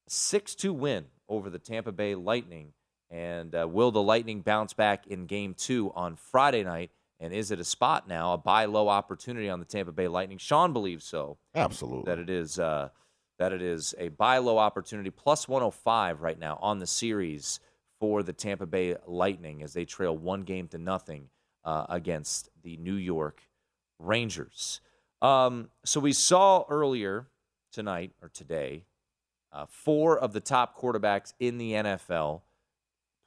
[0.08, 2.74] six-two win over the Tampa Bay Lightning.
[3.12, 6.90] And uh, will the Lightning bounce back in Game Two on Friday night?
[7.24, 10.38] And is it a spot now, a buy low opportunity on the Tampa Bay Lightning?
[10.38, 11.38] Sean believes so.
[11.56, 12.04] Absolutely.
[12.06, 12.90] That it is uh,
[13.40, 17.62] that it is a buy low opportunity plus 105 right now on the series
[18.02, 21.30] for the Tampa Bay Lightning as they trail one game to nothing
[21.64, 23.42] uh, against the New York
[24.00, 24.82] Rangers.
[25.22, 27.28] Um, so we saw earlier
[27.72, 28.84] tonight or today
[29.54, 32.42] uh, four of the top quarterbacks in the NFL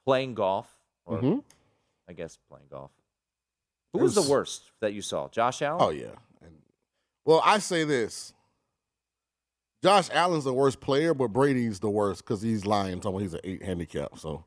[0.05, 0.69] playing golf,
[1.05, 1.43] or Mhm.
[2.07, 2.91] I guess playing golf.
[3.93, 5.29] Who was the worst that you saw?
[5.29, 5.81] Josh Allen?
[5.81, 6.07] oh, yeah.
[6.41, 6.51] And,
[7.25, 8.33] well, I say this
[9.83, 13.33] Josh Allen's the worst player, but Brady's the worst because he's lying, talking about he's
[13.33, 14.17] an eight handicap.
[14.19, 14.45] So,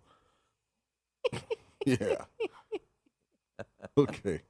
[1.87, 2.17] yeah.
[3.97, 4.41] Okay.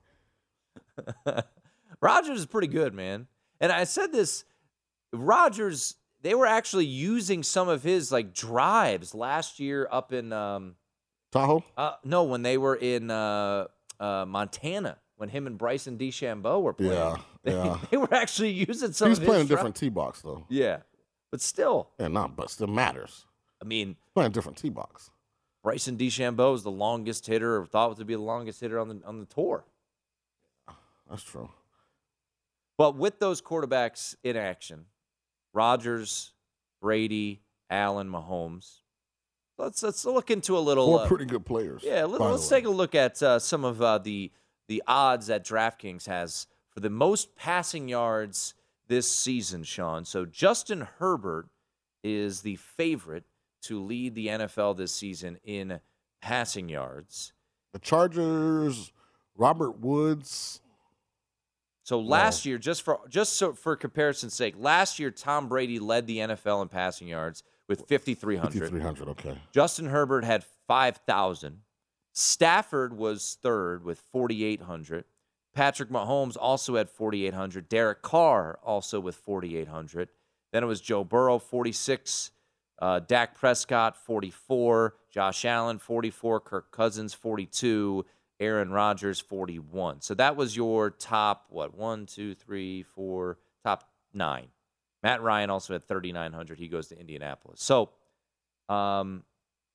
[2.01, 3.27] Rodgers is pretty good, man.
[3.61, 4.45] And I said this
[5.13, 10.77] Rodgers, they were actually using some of his like drives last year up in um
[11.33, 11.65] Tahoe?
[11.77, 13.67] uh no, when they were in uh
[14.01, 16.93] uh Montana when him and Bryson DeChambeau were playing.
[16.93, 17.79] Yeah, They, yeah.
[17.91, 20.47] they were actually using some He's playing a different tee box, though.
[20.49, 20.79] Yeah.
[21.31, 23.27] But still, Yeah, not, but still matters.
[23.63, 25.11] I mean, Playing a different tee box.
[25.63, 29.01] Bryson DeChambeau is the longest hitter, or thought to be the longest hitter on the
[29.05, 29.65] on the tour.
[31.09, 31.51] That's true.
[32.79, 34.87] But with those quarterbacks in action,
[35.53, 36.33] Rodgers,
[36.81, 38.79] Brady, Allen, Mahomes,
[39.61, 40.87] let's let's look into a little.
[40.87, 41.83] Four uh, pretty good players.
[41.85, 44.33] yeah, let, us take a look at uh, some of uh, the
[44.69, 48.55] the odds that DraftKings has for the most passing yards
[48.89, 50.05] this season, Sean.
[50.05, 51.49] So Justin Herbert
[52.03, 53.25] is the favorite
[53.63, 55.81] to lead the NFL this season in
[56.21, 57.33] passing yards.
[57.73, 58.93] The Chargers,
[59.37, 60.61] Robert Woods.
[61.83, 66.07] So last year, just for just so for comparison's sake, last year Tom Brady led
[66.07, 68.53] the NFL in passing yards with 5,300.
[68.53, 69.39] 5,300, okay.
[69.53, 71.61] Justin Herbert had 5,000.
[72.13, 75.05] Stafford was third with 4,800.
[75.55, 77.69] Patrick Mahomes also had 4,800.
[77.69, 80.09] Derek Carr also with 4,800.
[80.53, 82.33] Then it was Joe Burrow, 46.
[82.81, 84.95] Uh, Dak Prescott, 44.
[85.09, 86.41] Josh Allen, 44.
[86.41, 88.05] Kirk Cousins, 42.
[88.41, 90.01] Aaron Rodgers, 41.
[90.01, 94.49] So that was your top, what, one, two, three, four, top nine.
[95.03, 96.59] Matt Ryan also had 3,900.
[96.59, 97.63] He goes to Indianapolis.
[97.63, 97.91] So
[98.69, 99.25] um,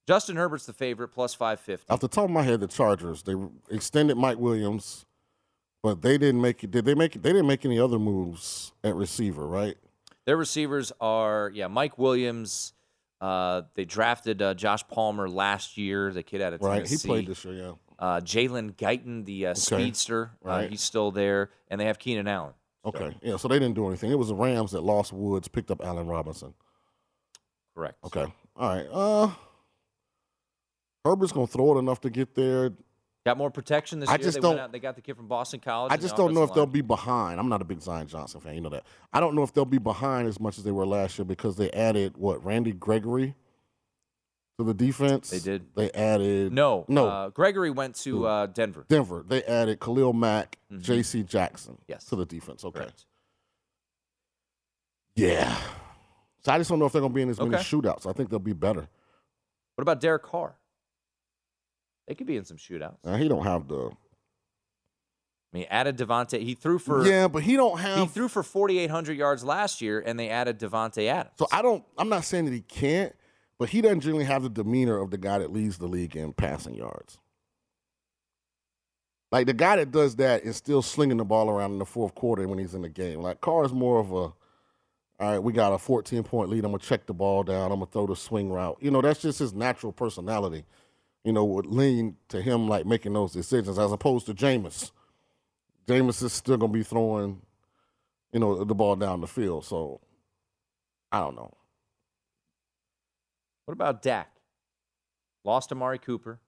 [0.07, 1.91] Justin Herbert's the favorite, plus 550.
[1.91, 3.35] Off the top of my head, the Chargers they
[3.69, 5.05] extended Mike Williams,
[5.81, 6.71] but they didn't make it.
[6.71, 7.23] Did they make it?
[7.23, 9.75] They didn't make any other moves at receiver, right?
[10.25, 12.73] Their receivers are, yeah, Mike Williams.
[13.21, 16.87] Uh, they drafted uh, Josh Palmer last year, the kid out of Right.
[16.87, 17.71] He played this year, yeah.
[17.97, 20.69] Uh, Jalen Guyton, the uh, speedster, uh, Right.
[20.69, 22.53] he's still there, and they have Keenan Allen.
[22.85, 23.37] Okay, yeah.
[23.37, 24.11] So they didn't do anything.
[24.11, 26.53] It was the Rams that lost Woods, picked up Allen Robinson.
[27.75, 27.97] Correct.
[28.05, 28.25] Okay.
[28.55, 28.87] All right.
[28.91, 29.29] Uh,
[31.03, 32.71] Herbert's gonna throw it enough to get there.
[33.25, 34.17] Got more protection this I year.
[34.19, 35.91] just they don't- Went out, they got the kid from Boston College.
[35.91, 37.39] I just don't know if offensive they'll be behind.
[37.39, 38.53] I'm not a big Zion Johnson fan.
[38.53, 38.85] You know that.
[39.11, 41.55] I don't know if they'll be behind as much as they were last year because
[41.57, 43.35] they added what Randy Gregory
[44.57, 45.29] to the defense.
[45.29, 45.65] They did.
[45.75, 48.85] They added No, no Uh, Gregory went to uh, Denver.
[48.87, 49.23] Denver.
[49.27, 50.81] They added Khalil Mack, Mhm.
[50.81, 51.23] J.C.
[51.23, 52.05] Jackson Yes.
[52.05, 52.63] to the defense.
[52.63, 52.79] Okay.
[52.79, 53.05] Correct.
[55.15, 55.55] Yeah.
[56.43, 57.63] So I just don't know if they're going to be in as many Okay.
[57.63, 58.05] shootouts.
[58.05, 58.87] I think they'll be better.
[59.75, 60.55] What about Derek Carr?
[62.07, 62.97] They could be in some shootouts.
[63.03, 63.89] Now, he don't have the.
[65.53, 66.39] I mean, added Davante.
[66.41, 67.97] He threw for yeah, but he don't have.
[67.97, 71.33] he threw for 4,800 yards last year, and they added Davante Adams.
[71.39, 71.83] So I don't.
[71.97, 73.15] I'm not saying that he can't,
[73.57, 76.33] but he doesn't generally have the demeanor of the guy that leads the league in
[76.33, 77.19] passing yards.
[79.31, 82.15] Like the guy that does that is still slinging the ball around in the fourth
[82.15, 83.21] quarter when he's in the game.
[83.21, 84.35] Like Carr is more of a, all
[85.19, 86.63] right, we got a 14 point lead.
[86.63, 87.71] I'm gonna check the ball down.
[87.71, 88.77] I'm gonna throw the swing route.
[88.81, 90.65] You know, that's just his natural personality.
[91.23, 94.91] You know, would lean to him like making those decisions as opposed to Jameis.
[95.87, 97.41] Jameis is still gonna be throwing,
[98.31, 99.65] you know, the ball down the field.
[99.65, 100.01] So
[101.11, 101.51] I don't know.
[103.65, 104.31] What about Dak?
[105.43, 106.39] Lost Amari Cooper.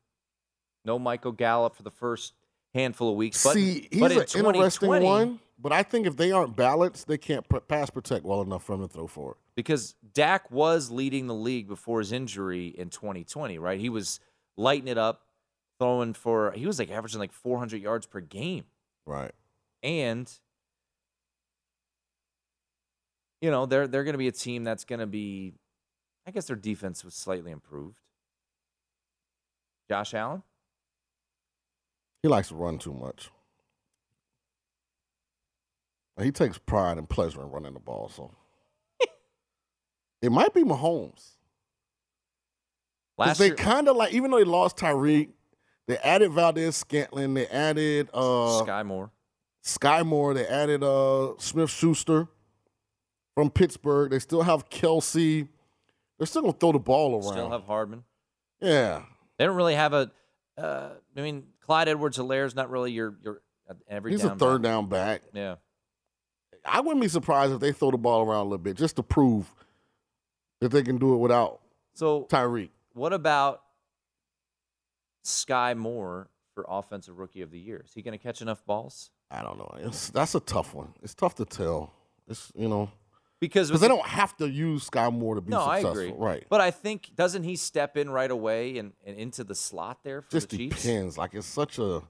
[0.86, 2.34] No Michael Gallup for the first
[2.74, 3.43] handful of weeks.
[3.43, 7.07] But, See, he's but in an interesting one, but I think if they aren't balanced,
[7.07, 9.38] they can't pass protect well enough for him to throw for it.
[9.55, 13.80] because Dak was leading the league before his injury in 2020, right?
[13.80, 14.20] He was
[14.55, 15.24] lighting it up,
[15.80, 18.65] throwing for he was like averaging like 400 yards per game,
[19.05, 19.32] Right.
[19.84, 20.32] and
[23.41, 25.53] you know they're they're going to be a team that's going to be,
[26.28, 27.99] I guess their defense was slightly improved.
[29.89, 30.43] Josh Allen,
[32.21, 33.30] He likes to run too much.
[36.21, 38.32] He takes pride and pleasure in running the ball, so
[40.21, 41.36] it might be Mahomes.
[43.17, 43.49] last year.
[43.49, 45.30] they kind of like, even though they lost Tyreek,
[45.88, 49.11] they added Valdes-Scantling, they added uh, Skyy Moore.
[49.63, 52.28] Skyy Moore, they added uh, Smith Schuster
[53.36, 54.11] from Pittsburgh.
[54.11, 55.47] They still have Kelce.
[56.18, 57.34] They're still gonna throw the ball around.
[57.34, 58.03] Still have Hardman.
[58.59, 59.03] yeah,
[59.38, 60.11] They don't really have a.
[60.57, 63.41] Uh, I mean, Clyde Edwards-Helaire is not really your your
[63.88, 64.11] every.
[64.11, 64.72] he's a third back.
[64.72, 65.22] down back.
[65.34, 65.55] Yeah.
[66.65, 69.03] I wouldn't be surprised if they throw the ball around a little bit just to
[69.03, 69.53] prove
[70.59, 71.61] that they can do it without
[71.93, 72.72] So Tyreek.
[72.93, 73.61] What about
[75.24, 77.84] Skyy Moore for Offensive Rookie of the Year?
[77.86, 79.11] Is he going to catch enough balls?
[79.30, 79.72] I don't know.
[79.80, 80.93] It's, that's a tough one.
[81.01, 81.93] It's tough to tell.
[82.28, 82.89] It's you know
[83.39, 86.25] Because because they don't have to use Skyy Moore to be No, I successful, agree.
[86.25, 86.45] right?
[86.49, 90.21] But I think doesn't he step in right away and, and into the slot there
[90.23, 90.75] for Just the Chiefs?
[90.77, 91.17] Just depends.
[91.19, 92.01] Like it's such a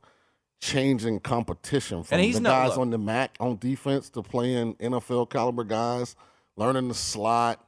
[0.59, 2.79] changing competition from the not- guys look.
[2.79, 6.15] on the MAC on defense to playing NFL caliber guys,
[6.55, 7.63] learning the slot,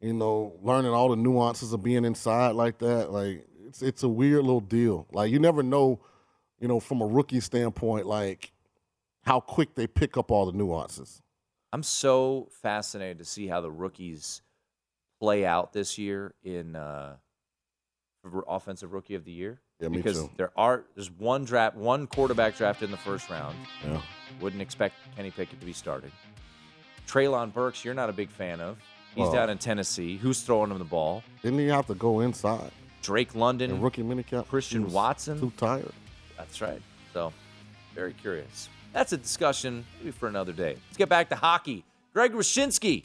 [0.00, 3.10] you know, learning all the nuances of being inside like that.
[3.10, 5.06] Like it's it's a weird little deal.
[5.12, 6.00] Like you never know,
[6.60, 8.52] you know, from a rookie standpoint, like
[9.24, 11.20] how quick they pick up all the nuances.
[11.74, 14.42] I'm so fascinated to see how the rookies
[15.18, 17.16] play out this year in uh,
[18.46, 19.60] Offensive Rookie of the Year.
[19.80, 23.56] Yeah, me because there are there's one draft, one quarterback drafted in the first round.
[23.84, 24.00] Yeah.
[24.40, 26.12] Wouldn't expect Kenny Pickett to be started.
[27.08, 28.78] Treylon Burks, you're not a big fan of.
[29.16, 30.16] He's Well- down in Tennessee.
[30.16, 31.24] Who's throwing him the ball?
[31.42, 32.70] Didn't he have to go inside?
[33.02, 35.40] Drake London, In rookie minicamp, Christian Watson.
[35.40, 35.92] too tired.
[36.38, 36.80] That's right.
[37.12, 37.32] So,
[37.96, 38.68] very curious.
[38.94, 40.76] That's a discussion maybe for another day.
[40.86, 41.84] Let's get back to hockey.
[42.12, 43.04] Greg Wyshynski,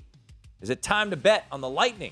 [0.61, 2.11] is it time to bet on the Lightning?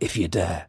[0.00, 0.66] if you dare.